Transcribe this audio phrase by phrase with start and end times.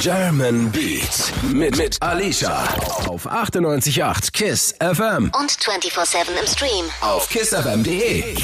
[0.00, 2.62] German Beat mit, mit Alicia
[3.08, 6.86] auf 98.8 KISS FM Und 24-7 im Stream.
[7.00, 8.36] auf kissfm.de.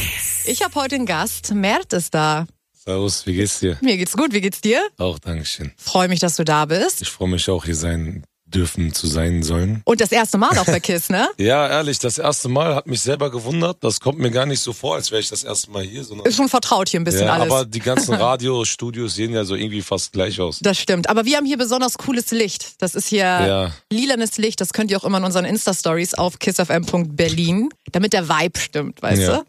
[0.47, 1.55] Ich habe heute einen Gast.
[1.55, 2.47] Mert ist da.
[2.73, 3.79] Servus, wie geht's dir?
[3.81, 4.33] Mir geht's gut.
[4.33, 4.81] Wie geht's dir?
[4.99, 5.73] Auch Dankeschön.
[5.77, 7.03] Freue mich, dass du da bist.
[7.03, 9.83] Ich freue mich auch, hier sein dürfen zu sein sollen.
[9.85, 11.29] Und das erste Mal auch bei KISS, ne?
[11.37, 13.79] Ja, ehrlich, das erste Mal hat mich selber gewundert.
[13.83, 16.05] Das kommt mir gar nicht so vor, als wäre ich das erste Mal hier.
[16.05, 17.53] Sondern Ist schon vertraut hier ein bisschen ja, alles.
[17.53, 20.61] aber die ganzen Radiostudios sehen ja so irgendwie fast gleich aus.
[20.63, 21.09] das stimmt.
[21.11, 22.81] Aber wir haben hier besonders cooles Licht.
[22.81, 23.73] Das ist hier Ja.
[23.93, 24.61] lilanes Licht.
[24.61, 29.23] Das könnt ihr auch immer in unseren Insta-Stories auf kissfm.berlin, damit der Vibe stimmt, weißt
[29.23, 29.37] Ja.
[29.39, 29.45] du?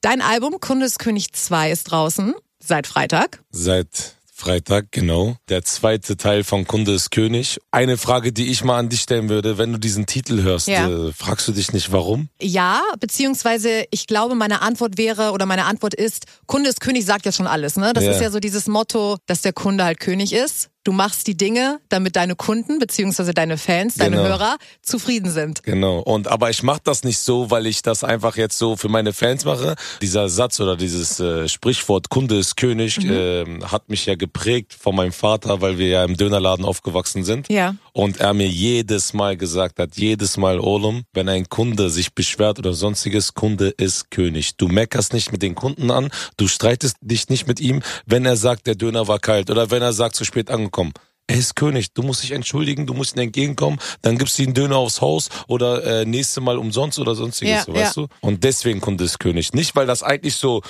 [0.00, 2.34] Dein Album Kundeskönig 2 ist draußen.
[2.60, 3.40] Seit Freitag.
[3.50, 5.36] Seit Freitag, genau.
[5.48, 7.58] Der zweite Teil von Kunde ist König.
[7.72, 10.88] Eine Frage, die ich mal an dich stellen würde, wenn du diesen Titel hörst, Ja.
[10.88, 12.28] äh, fragst du dich nicht warum?
[12.40, 17.26] Ja, beziehungsweise ich glaube, meine Antwort wäre oder meine Antwort ist, Kunde ist König sagt
[17.26, 17.92] ja schon alles, ne?
[17.92, 18.12] Das Ja.
[18.12, 20.68] ist ja so dieses Motto, dass der Kunde halt König ist.
[20.84, 24.28] Du machst die Dinge, damit deine Kunden beziehungsweise deine Fans, deine Genau.
[24.28, 25.62] Hörer zufrieden sind.
[25.62, 25.98] Genau.
[25.98, 29.12] Und aber ich mache das nicht so, weil ich das einfach jetzt so für meine
[29.12, 29.74] Fans mache.
[30.00, 33.10] Dieser Satz oder dieses äh, Sprichwort Kunde ist König Mhm.
[33.12, 37.50] ähm, hat mich ja geprägt von meinem Vater, weil wir ja im Dönerladen aufgewachsen sind.
[37.50, 37.74] Ja.
[37.98, 42.60] Und er mir jedes Mal gesagt hat, jedes Mal Olum, wenn ein Kunde sich beschwert
[42.60, 44.56] oder sonstiges, Kunde ist König.
[44.56, 48.36] Du meckerst nicht mit den Kunden an, du streitest dich nicht mit ihm, wenn er
[48.36, 50.92] sagt, der Döner war kalt oder wenn er sagt, zu spät angekommen.
[51.26, 51.92] Er ist König.
[51.92, 55.28] Du musst dich entschuldigen, du musst ihm entgegenkommen, dann gibst du ihm Döner aufs Haus
[55.48, 58.02] oder äh, nächste Mal umsonst oder sonstiges, Ja, weißt ja.
[58.04, 58.08] du?
[58.20, 59.54] Und deswegen Kunde ist König.
[59.54, 60.62] Nicht, weil das eigentlich so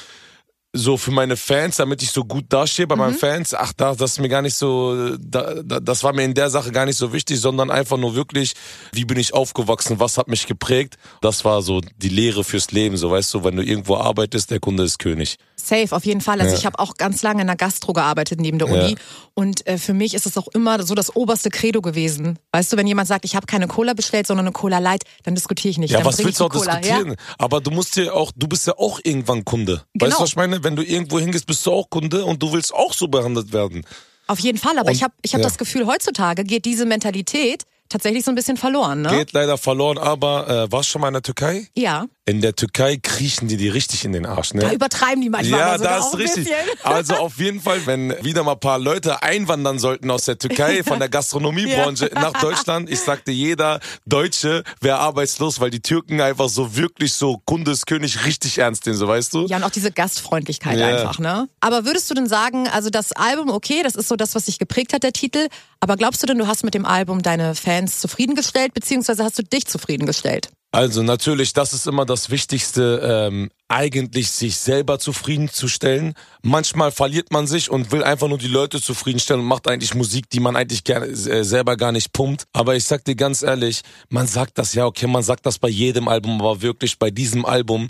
[0.78, 3.00] so für meine Fans, damit ich so gut dastehe bei Mhm.
[3.00, 6.24] meinen Fans, ach, da, das ist mir gar nicht so, da, da, das war mir
[6.24, 8.54] in der Sache gar nicht so wichtig, sondern einfach nur wirklich,
[8.92, 10.96] wie bin ich aufgewachsen, was hat mich geprägt.
[11.20, 14.60] Das war so die Lehre fürs Leben, so weißt du, wenn du irgendwo arbeitest, der
[14.60, 15.36] Kunde ist König.
[15.60, 16.40] Safe, auf jeden Fall.
[16.40, 16.58] Also Ja.
[16.58, 18.90] ich habe auch ganz lange in der Gastro gearbeitet neben der Uni.
[18.92, 18.96] Ja.
[19.34, 22.38] Und äh, für mich ist es auch immer so das oberste Credo gewesen.
[22.52, 25.34] Weißt du, wenn jemand sagt, ich habe keine Cola bestellt, sondern eine Cola Light, dann
[25.34, 25.90] diskutiere ich nicht.
[25.90, 26.76] Ja, dann was willst du auch Cola.
[26.76, 27.08] diskutieren?
[27.10, 27.14] Ja?
[27.38, 29.82] Aber du musst dir auch, du bist ja auch irgendwann Kunde.
[29.94, 30.06] Genau.
[30.06, 30.62] Weißt du, was ich meine?
[30.64, 33.84] Wenn du irgendwo hingehst, bist du auch Kunde und du willst auch so behandelt werden.
[34.26, 35.46] Auf jeden Fall, aber Und- ich habe ich hab ja.
[35.46, 39.10] das Gefühl, heutzutage geht diese Mentalität tatsächlich so ein bisschen verloren, ne?
[39.10, 41.66] Geht leider verloren, aber äh, warst du schon mal in der Türkei?
[41.74, 42.06] Ja.
[42.26, 44.60] In der Türkei kriechen die die richtig in den Arsch, ne?
[44.60, 46.48] Da übertreiben die manchmal Ja, sogar das ist richtig.
[46.82, 50.82] Also auf jeden Fall, wenn wieder mal ein paar Leute einwandern sollten aus der Türkei
[50.84, 56.48] von der Gastronomiebranche nach Deutschland, ich sagte, jeder Deutsche wäre arbeitslos, weil die Türken einfach
[56.48, 59.46] so wirklich so Kundeskönig richtig ernst nehmen, so weißt du?
[59.46, 60.86] Ja, und auch diese Gastfreundlichkeit Ja.
[60.88, 61.48] einfach, ne?
[61.60, 64.58] Aber würdest du denn sagen, also das Album, okay, das ist so das, was dich
[64.58, 65.48] geprägt hat, der Titel,
[65.80, 69.42] aber glaubst du denn, du hast mit dem Album deine Fans zufriedengestellt, beziehungsweise hast du
[69.42, 70.48] dich zufriedengestellt?
[70.70, 76.12] Also natürlich, das ist immer das Wichtigste, ähm, eigentlich sich selber zufriedenzustellen.
[76.42, 80.28] Manchmal verliert man sich und will einfach nur die Leute zufriedenstellen und macht eigentlich Musik,
[80.28, 82.44] die man eigentlich gerne, äh, selber gar nicht pumpt.
[82.52, 85.68] Aber ich sag dir ganz ehrlich, man sagt das ja, okay, man sagt das bei
[85.68, 87.88] jedem Album, aber wirklich bei diesem Album,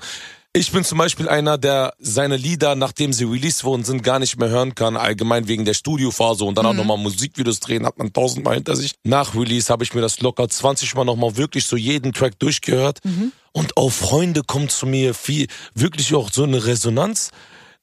[0.58, 4.38] ich bin zum Beispiel einer, der seine Lieder, nachdem sie released worden sind, gar nicht
[4.38, 8.12] mehr hören kann, allgemein wegen der Studiophase und dann auch nochmal Musikvideos drehen, hat man
[8.12, 8.94] tausendmal hinter sich.
[9.04, 12.98] Nach Release habe ich mir das locker 20 Mal nochmal wirklich so jeden Track durchgehört.
[13.52, 17.30] Und auch Freunde kommen zu mir, viel, wirklich auch so eine Resonanz.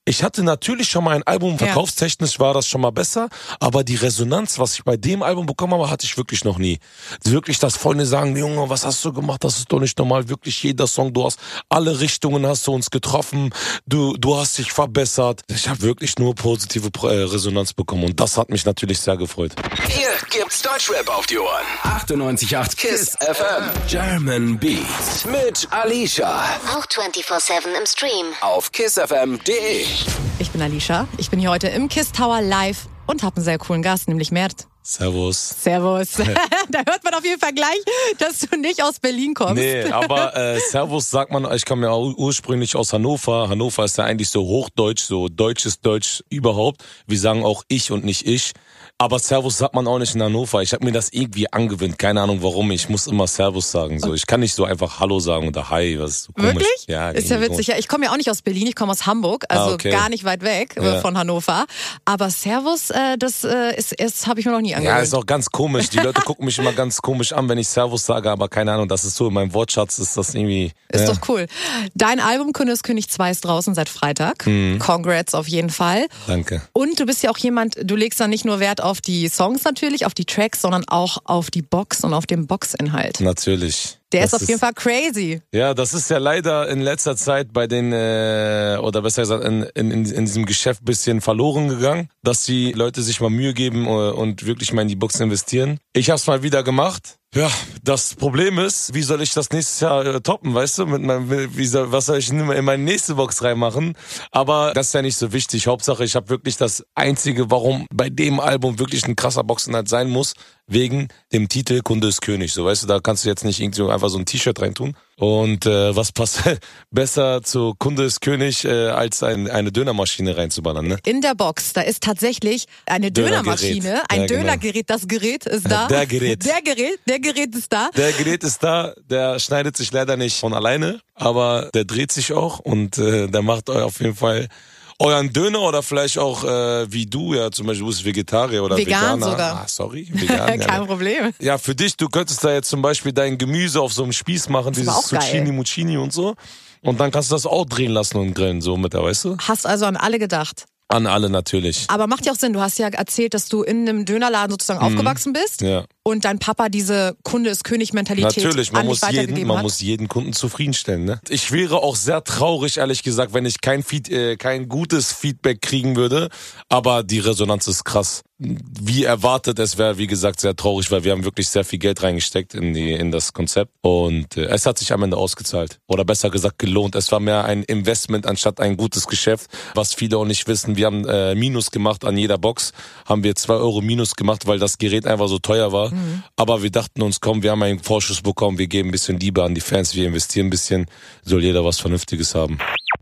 [0.07, 3.27] Ich hatte natürlich schon mal ein Album, verkaufstechnisch war das schon mal besser,
[3.59, 6.77] aber die Resonanz, was ich bei dem Album bekommen habe, hatte ich wirklich noch nie.
[7.23, 9.43] Wirklich, dass Freunde sagen, Junge, was hast du gemacht?
[9.43, 10.29] Das ist doch nicht normal.
[10.29, 11.39] Wirklich jeder Song, du hast
[11.69, 13.51] alle Richtungen hast du uns getroffen,
[13.88, 15.41] du, du hast dich verbessert.
[15.47, 19.53] Ich habe wirklich nur positive äh, Resonanz bekommen und das hat mich natürlich sehr gefreut.
[19.89, 21.66] Hier gibt's Deutschrap auf die Ohren.
[21.83, 23.72] 98.8 KISS FM.
[23.87, 24.85] German Beat
[25.31, 26.43] mit Alicia
[26.75, 28.27] Auch 24-7 im Stream.
[28.41, 29.94] auf kissfm.de.
[30.39, 33.57] Ich bin Alicia, ich bin hier heute im Kiss Tower live und habe einen sehr
[33.57, 34.67] coolen Gast, nämlich Mert.
[34.81, 35.56] Servus.
[35.63, 36.11] Servus.
[36.69, 37.79] da hört man auf jeden Fall gleich,
[38.19, 39.55] dass du nicht aus Berlin kommst.
[39.55, 43.50] Nee, aber äh, Servus sagt man, ich komme ja ur- ursprünglich aus Hannover.
[43.50, 46.84] Hannover ist ja eigentlich so Hochdeutsch, so deutsches Deutsch überhaupt.
[47.07, 48.51] Wir sagen auch ich und nicht ich.
[48.97, 50.61] Aber Servus sagt man auch nicht in Hannover.
[50.61, 51.99] Ich habe mir das irgendwie angewöhnt.
[51.99, 52.72] Keine Ahnung warum.
[52.72, 53.99] Ich muss immer Servus sagen.
[53.99, 55.99] So, ich kann nicht so einfach Hallo sagen oder Hi.
[55.99, 56.53] Was ist so komisch.
[56.53, 56.85] Wirklich?
[56.87, 57.67] Ja, ist ja witzig.
[57.67, 59.90] Ja, ich komme ja auch nicht aus Berlin, ich komme aus Hamburg, also Ah, okay.
[59.90, 61.02] gar nicht weit weg äh, Ja.
[61.02, 61.66] von Hannover.
[62.05, 65.03] Aber Servus, äh, das äh, ist, ist habe ich mir noch nie Ja, angewöhnt.
[65.03, 65.90] ist auch ganz komisch.
[65.90, 68.87] Die Leute gucken mich immer ganz komisch an, wenn ich Servus sage, aber keine Ahnung,
[68.87, 70.72] das ist so in meinem Wortschatz ist das irgendwie.
[70.87, 71.14] Ist ja.
[71.14, 71.47] doch cool.
[71.96, 74.47] Dein Album König 2 ist draußen seit Freitag.
[74.47, 74.79] Mhm.
[74.79, 76.08] Congrats auf jeden Fall.
[76.28, 76.61] Danke.
[76.72, 79.64] Und du bist ja auch jemand, du legst da nicht nur Wert auf die Songs
[79.64, 83.20] natürlich, auf die Tracks, sondern auch auf die Box und auf den Boxinhalt.
[83.20, 83.99] Natürlich.
[84.13, 85.41] Der Das ist auf ist- jeden Fall crazy.
[85.52, 89.63] Ja, das ist ja leider in letzter Zeit bei den, äh, oder besser gesagt, in,
[89.73, 93.90] in, in diesem Geschäft bisschen verloren gegangen, dass die Leute sich mal Mühe geben äh,
[93.90, 95.79] und wirklich mal in die Box investieren.
[95.93, 97.17] Ich hab's mal wieder gemacht.
[97.34, 97.52] Ja,
[97.84, 100.85] das Problem ist, wie soll ich das nächstes Jahr äh, toppen, weißt du?
[100.85, 103.97] Mit meinem, wie soll, was soll ich in in meine nächste Box reinmachen?
[104.31, 105.67] Aber das ist ja nicht so wichtig.
[105.67, 110.09] Hauptsache, ich habe wirklich das Einzige, warum bei dem Album wirklich ein krasser Boxinhalt sein
[110.09, 110.34] muss,
[110.67, 112.53] wegen dem Titel Kunde ist König.
[112.53, 114.96] So, weißt du, da kannst du jetzt nicht irgendwie einfach so ein T-Shirt reintun.
[115.17, 116.41] Und äh, was passt
[116.91, 120.97] besser zu Kunde ist König, äh, als ein, eine Dönermaschine reinzuballern, ne?
[121.06, 123.12] In der Box, da ist tatsächlich eine.
[123.12, 124.41] Dönermaschine, ein Ja, genau.
[124.41, 124.90] Dönergerät.
[124.90, 125.88] Das Gerät ist da.
[125.88, 126.46] Der Gerät.
[126.46, 127.90] Der Gerät, der Gerät ist da.
[127.96, 132.34] Der Gerät ist da, der schneidet sich leider nicht von alleine, aber der dreht sich
[132.34, 134.50] auch und äh, der macht euch auf jeden Fall
[134.99, 138.77] euren Döner oder vielleicht auch äh, wie du, ja zum Beispiel, du bist Vegetarier oder
[138.77, 139.31] Vegan Veganer.
[139.31, 139.55] sogar.
[139.63, 140.37] Ah, sorry, vegan.
[140.59, 141.33] ja, Kein Problem.
[141.39, 144.49] Ja, für dich, du könntest da jetzt zum Beispiel dein Gemüse auf so einem Spieß
[144.49, 145.07] machen, ist dieses.
[145.07, 146.35] Zucchini, Muccini und so.
[146.81, 149.37] Und dann kannst du das auch drehen lassen und grillen, so mit der, weißt du?
[149.39, 150.65] Hast also an alle gedacht.
[150.87, 151.85] An alle natürlich.
[151.87, 152.53] Aber macht ja auch Sinn.
[152.53, 155.67] Du hast ja erzählt, dass du in einem Dönerladen sozusagen aufgewachsen bist Mhm.
[155.67, 155.85] Ja.
[156.03, 159.64] und dein Papa diese Kunde ist König-Mentalität Natürlich, man muss jeden, man hat.
[159.64, 161.03] muss jeden Kunden zufriedenstellen.
[161.05, 161.20] Ne?
[161.28, 165.61] Ich wäre auch sehr traurig, ehrlich gesagt, wenn ich kein, Feed, äh, kein gutes Feedback
[165.64, 166.29] kriegen würde.
[166.70, 168.22] Aber die Resonanz ist krass.
[168.37, 172.03] Wie erwartet, es wäre, wie gesagt, sehr traurig, weil wir haben wirklich sehr viel Geld
[172.03, 173.72] reingesteckt in, die, in das Konzept.
[173.82, 175.79] Und äh, es hat sich am Ende ausgezahlt.
[175.87, 176.96] Oder besser gesagt gelohnt.
[176.96, 179.49] Es war mehr ein Investment anstatt ein gutes Geschäft.
[179.73, 182.73] Was viele auch nicht wissen, wir haben äh, Minus gemacht an jeder Box.
[183.05, 185.93] Haben wir zwei Euro Minus gemacht, weil das Gerät einfach so teuer war.
[186.35, 189.43] Aber wir dachten uns, komm, wir haben einen Vorschuss bekommen, wir geben ein bisschen Liebe
[189.43, 190.88] an die Fans, wir investieren ein bisschen,
[191.23, 192.58] soll jeder was Vernünftiges haben.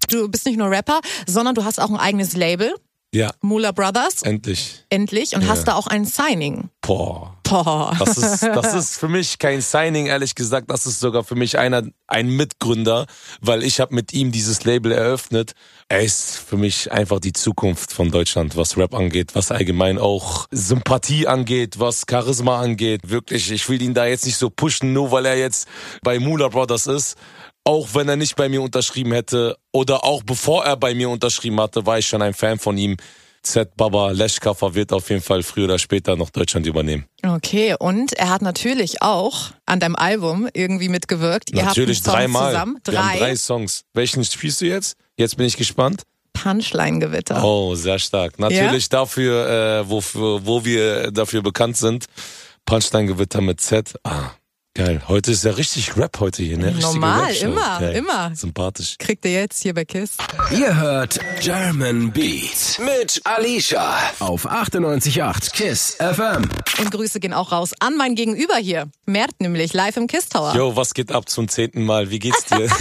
[0.09, 2.75] Du bist nicht nur Rapper, sondern du hast auch ein eigenes Label,
[3.13, 4.85] Ja, Mula Brothers, endlich.
[4.89, 6.69] endlich, und hast da auch ein Signing.
[6.81, 7.37] Boah.
[7.43, 7.95] Boah.
[7.99, 10.71] Das ist, das ist für mich kein Signing, ehrlich gesagt.
[10.71, 13.05] Das ist sogar für mich einer, ein Mitgründer,
[13.39, 15.51] weil ich habe mit ihm dieses Label eröffnet.
[15.89, 20.47] Er ist für mich einfach die Zukunft von Deutschland, was Rap angeht, was allgemein auch
[20.49, 23.01] Sympathie angeht, was Charisma angeht.
[23.11, 25.67] Wirklich, ich will ihn da jetzt nicht so pushen, nur weil er jetzt
[26.01, 27.15] bei Mula Brothers ist.
[27.65, 31.59] Auch wenn er nicht bei mir unterschrieben hätte oder auch bevor er bei mir unterschrieben
[31.61, 32.97] hatte, war ich schon ein Fan von ihm.
[33.41, 37.05] Z Baba Leschkaffer wird auf jeden Fall früher oder später noch Deutschland übernehmen.
[37.25, 41.51] Okay, und er hat natürlich auch an deinem Album irgendwie mitgewirkt.
[41.51, 42.51] Ihr Natürlich dreimal.
[42.53, 42.79] zusammen.
[42.85, 43.17] Wir haben Drei.
[43.19, 43.83] drei Songs.
[43.93, 44.95] Welchen spielst du jetzt?
[45.17, 46.03] Jetzt bin ich gespannt.
[46.31, 47.43] Punchline-Gewitter.
[47.43, 48.39] Oh, sehr stark.
[48.39, 52.05] Natürlich dafür, äh, wofür, wo wir dafür bekannt sind.
[52.65, 53.93] Punchline-Gewitter mit Z.
[54.03, 54.31] Ah,
[54.75, 55.01] geil.
[55.07, 56.67] Heute ist ja richtig Rap heute hier, ne?
[56.67, 57.95] Richtige Normal, immer, Geil.
[57.95, 58.31] immer.
[58.35, 58.95] Sympathisch.
[58.97, 60.17] Kriegt ihr jetzt hier bei KISS.
[60.51, 66.49] Ihr hört German Beat mit Alicia auf 98.8 KISS FM.
[66.79, 68.89] Und Grüße gehen auch raus an mein Gegenüber hier.
[69.05, 70.55] Mert nämlich, live im KISS Tower.
[70.55, 72.09] Yo, was geht ab zum zehnten Mal?
[72.09, 72.67] Wie geht's dir?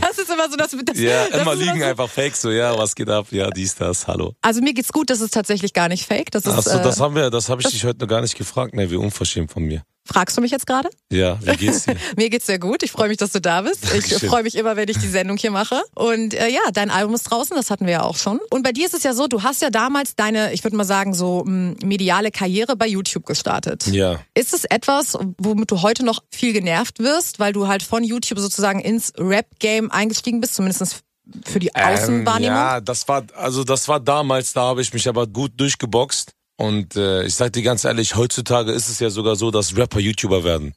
[0.00, 2.76] Das ist immer so, dass das, ja, das immer liegen so, einfach fake so, ja,
[2.76, 3.26] was geht ab?
[3.30, 4.34] Ja, dies, das, hallo.
[4.42, 6.30] Also mir geht's gut, das ist tatsächlich gar nicht fake.
[6.30, 8.36] Das ist, Achso, äh, das haben wir, das habe ich dich heute noch gar nicht
[8.36, 8.74] gefragt.
[8.74, 9.82] Ne, wie unverschämt von mir.
[10.12, 10.90] Fragst du mich jetzt gerade?
[11.10, 11.96] Ja, wie geht's dir?
[12.16, 12.82] Mir geht's sehr gut.
[12.82, 13.84] Ich freue mich, dass du da bist.
[13.84, 14.28] Ich Dankeschön.
[14.28, 15.80] freue mich immer, wenn ich die Sendung hier mache.
[15.94, 18.40] Und äh, ja, dein Album ist draußen, das hatten wir ja auch schon.
[18.50, 20.84] Und bei dir ist es ja so, du hast ja damals deine, ich würde mal
[20.84, 23.86] sagen, so mediale Karriere bei YouTube gestartet.
[23.86, 24.20] Ja.
[24.34, 28.38] Ist es etwas, womit du heute noch viel genervt wirst, weil du halt von YouTube
[28.38, 31.02] sozusagen ins Rap-Game eingestiegen bist, zumindest
[31.44, 32.56] für die Außenwahrnehmung?
[32.56, 36.32] Ähm, ja, das war, also das war damals, da habe ich mich aber gut durchgeboxt.
[36.60, 39.98] Und äh, ich sag dir ganz ehrlich, heutzutage ist es ja sogar so, dass Rapper
[39.98, 40.74] YouTuber werden.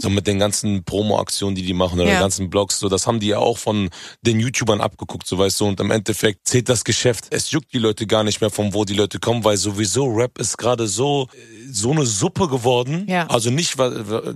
[0.00, 2.16] So mit den ganzen Promo-Aktionen, die die machen oder Ja.
[2.16, 3.90] den ganzen Blogs, so das haben die ja auch von
[4.22, 5.66] den YouTubern abgeguckt, so weißt du.
[5.66, 7.26] Und im Endeffekt zählt das Geschäft.
[7.30, 10.38] Es juckt die Leute gar nicht mehr, von wo die Leute kommen, weil sowieso Rap
[10.38, 13.06] ist gerade so äh, so eine Suppe geworden.
[13.08, 13.26] Ja.
[13.26, 13.76] Also nicht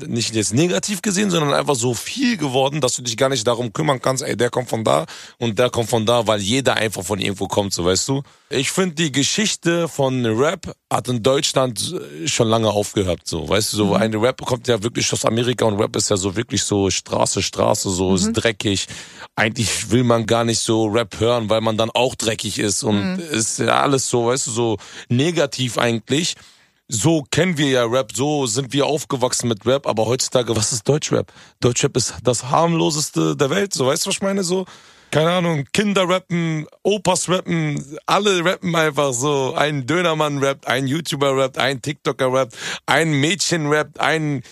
[0.06, 3.72] nicht jetzt negativ gesehen, sondern einfach so viel geworden, dass du dich gar nicht darum
[3.72, 4.22] kümmern kannst.
[4.22, 5.06] Ey, der kommt von da
[5.38, 8.22] und der kommt von da, weil jeder einfach von irgendwo kommt, so weißt du.
[8.50, 11.94] Ich finde die Geschichte von Rap hat in Deutschland
[12.24, 13.76] äh, schon lange aufgehört, so weißt du.
[13.76, 16.90] So ein Rap kommt ja wirklich aus Amerika und Rap ist ja so wirklich so
[16.90, 18.86] Straße, Straße, so ist dreckig.
[19.36, 23.18] Eigentlich will man gar nicht so Rap hören, weil man dann auch dreckig ist und
[23.18, 24.76] ist ja alles so, weißt du, so
[25.08, 26.34] negativ eigentlich
[26.92, 30.88] so kennen wir ja Rap, so sind wir aufgewachsen mit Rap, aber heutzutage, was ist
[30.88, 31.32] Deutschrap?
[31.60, 34.42] Deutschrap ist das harmloseste der Welt, so weißt du, was ich meine?
[34.42, 34.66] So,
[35.10, 39.54] keine Ahnung, Kinder rappen, Opas rappen, alle rappen einfach so.
[39.54, 42.56] Ein Dönermann rappt, ein YouTuber rappt, ein TikToker rappt,
[42.86, 44.42] ein Mädchen rappt, ein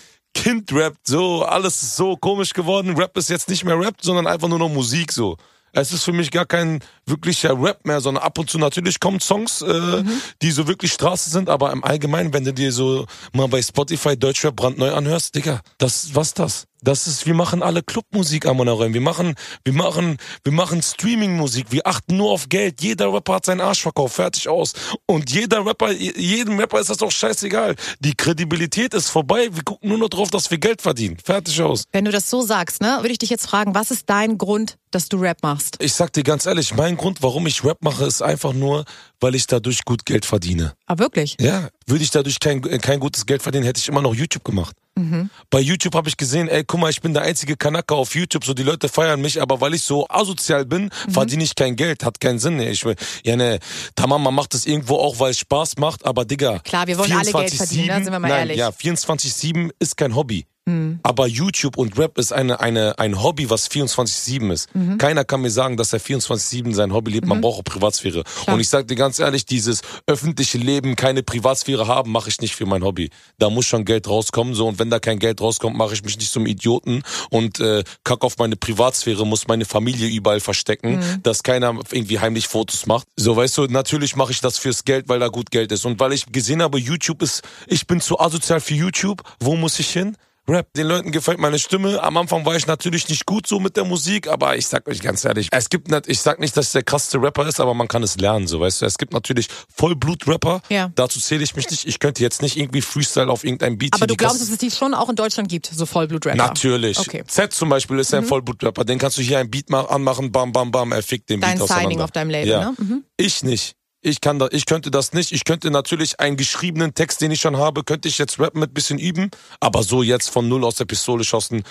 [0.41, 2.95] Kind rappt, so, alles ist so komisch geworden.
[2.95, 5.35] Rap ist jetzt nicht mehr Rap, sondern einfach nur noch Musik, so.
[5.73, 9.19] Es ist für mich gar kein wirklicher Rap mehr, sondern ab und zu natürlich kommen
[9.19, 10.03] Songs, äh,
[10.41, 14.17] die so wirklich Straße sind, aber im Allgemeinen, wenn du dir so mal bei Spotify
[14.17, 16.68] Deutschrap brandneu anhörst, Digga, das, was das?
[16.81, 18.93] Das ist, wir machen alle Clubmusik am Monorail.
[18.93, 21.67] Wir machen, wir machen, wir machen Streamingmusik.
[21.71, 22.81] Wir achten nur auf Geld.
[22.81, 24.73] Jeder Rapper hat seinen Arsch verkauft, fertig aus.
[25.05, 27.75] Und jeder Rapper, jedem Rapper ist das doch scheißegal.
[27.99, 29.49] Die Kredibilität ist vorbei.
[29.51, 31.17] Wir gucken nur noch drauf, dass wir Geld verdienen.
[31.23, 31.83] Fertig aus.
[31.91, 34.77] Wenn du das so sagst, ne, würde ich dich jetzt fragen, was ist dein Grund,
[34.91, 35.77] dass du Rap machst?
[35.79, 38.85] Ich sag dir ganz ehrlich, mein Grund, warum ich Rap mache, ist einfach nur,
[39.19, 40.73] weil ich dadurch gut Geld verdiene.
[40.85, 41.35] Ah, wirklich?
[41.39, 44.75] Ja, würde ich dadurch kein, kein gutes Geld verdienen, hätte ich immer noch YouTube gemacht.
[44.99, 45.29] Mhm.
[45.49, 48.43] Bei YouTube habe ich gesehen, ey, guck mal, ich bin der einzige Kanaka auf YouTube,
[48.45, 51.11] so die Leute feiern mich, aber weil ich so asozial bin, mhm.
[51.11, 52.59] verdiene ich kein Geld, hat keinen Sinn.
[52.59, 53.59] Ich will, ja ne,
[53.95, 56.59] tamam, man macht das irgendwo auch, weil es Spaß macht, aber Digga.
[56.59, 58.03] Klar, wir wollen alle Geld verdienen, 7, ne?
[58.03, 58.57] sind wir mal nein, ehrlich.
[58.57, 60.45] Ja, 24-7 ist kein Hobby.
[60.69, 60.99] Mhm.
[61.03, 64.75] Aber YouTube und Rap ist eine, eine, ein Hobby, was 24-7 ist.
[64.75, 64.97] Mhm.
[64.97, 67.27] Keiner kann mir sagen, dass er 24-7 sein Hobby lebt.
[67.27, 67.41] Man mhm.
[67.41, 68.23] braucht auch Privatsphäre.
[68.23, 68.53] Klar.
[68.53, 72.55] Und ich sag dir ganz ehrlich, dieses öffentliche Leben, keine Privatsphäre haben, mache ich nicht
[72.55, 73.09] für mein Hobby.
[73.37, 74.53] Da muss schon Geld rauskommen.
[74.53, 77.83] So, und wenn da kein Geld rauskommt, mache ich mich nicht zum Idioten und äh,
[78.03, 81.23] kack auf meine Privatsphäre, muss meine Familie überall verstecken, mhm.
[81.23, 83.07] dass keiner irgendwie heimlich Fotos macht.
[83.15, 85.85] So, weißt du, natürlich mache ich das fürs Geld, weil da gut Geld ist.
[85.85, 89.23] Und weil ich gesehen habe, YouTube ist, ich bin zu asozial für YouTube.
[89.39, 90.15] Wo muss ich hin?
[90.49, 90.73] Rap.
[90.73, 92.01] Den Leuten gefällt meine Stimme.
[92.01, 95.01] Am Anfang war ich natürlich nicht gut so mit der Musik, aber ich sag euch
[95.01, 97.73] ganz ehrlich, es gibt nicht, ich sag nicht, dass ich der krasseste Rapper ist, aber
[97.73, 98.85] man kann es lernen, so weißt du.
[98.85, 100.61] Es gibt natürlich Vollblut-Rapper.
[100.69, 100.91] Ja.
[100.95, 101.85] Dazu zähle ich mich nicht.
[101.87, 103.93] Ich könnte jetzt nicht irgendwie Freestyle auf irgendein Beat.
[103.93, 106.37] Aber du glaubst, dass es die schon auch in Deutschland gibt, so Vollblut-Rapper?
[106.37, 106.99] Natürlich.
[106.99, 107.23] Okay.
[107.27, 108.19] Z zum Beispiel ist mhm.
[108.19, 108.85] ein Vollblut-Rapper.
[108.85, 111.67] Den kannst du hier ein Beat anmachen, bam, bam, bam, er fickt den Dein Beat
[111.67, 112.59] Signing auf deinem Label, ja.
[112.59, 112.75] ne?
[112.77, 113.03] Mhm.
[113.17, 113.75] Ich nicht.
[114.01, 115.31] Ich kann da, ich könnte das nicht.
[115.33, 118.73] Ich könnte natürlich einen geschriebenen Text, den ich schon habe, könnte ich jetzt rappen mit
[118.73, 119.29] bisschen üben.
[119.59, 121.63] Aber so jetzt von null aus der Pistole schossen,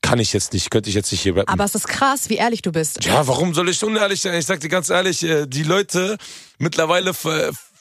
[0.00, 1.48] kann ich jetzt nicht, könnte ich jetzt nicht hier rappen.
[1.52, 3.04] Aber es ist krass, wie ehrlich du bist.
[3.04, 4.34] Ja, warum soll ich unehrlich sein?
[4.38, 6.16] Ich sag dir ganz ehrlich, äh, die Leute
[6.58, 7.12] mittlerweile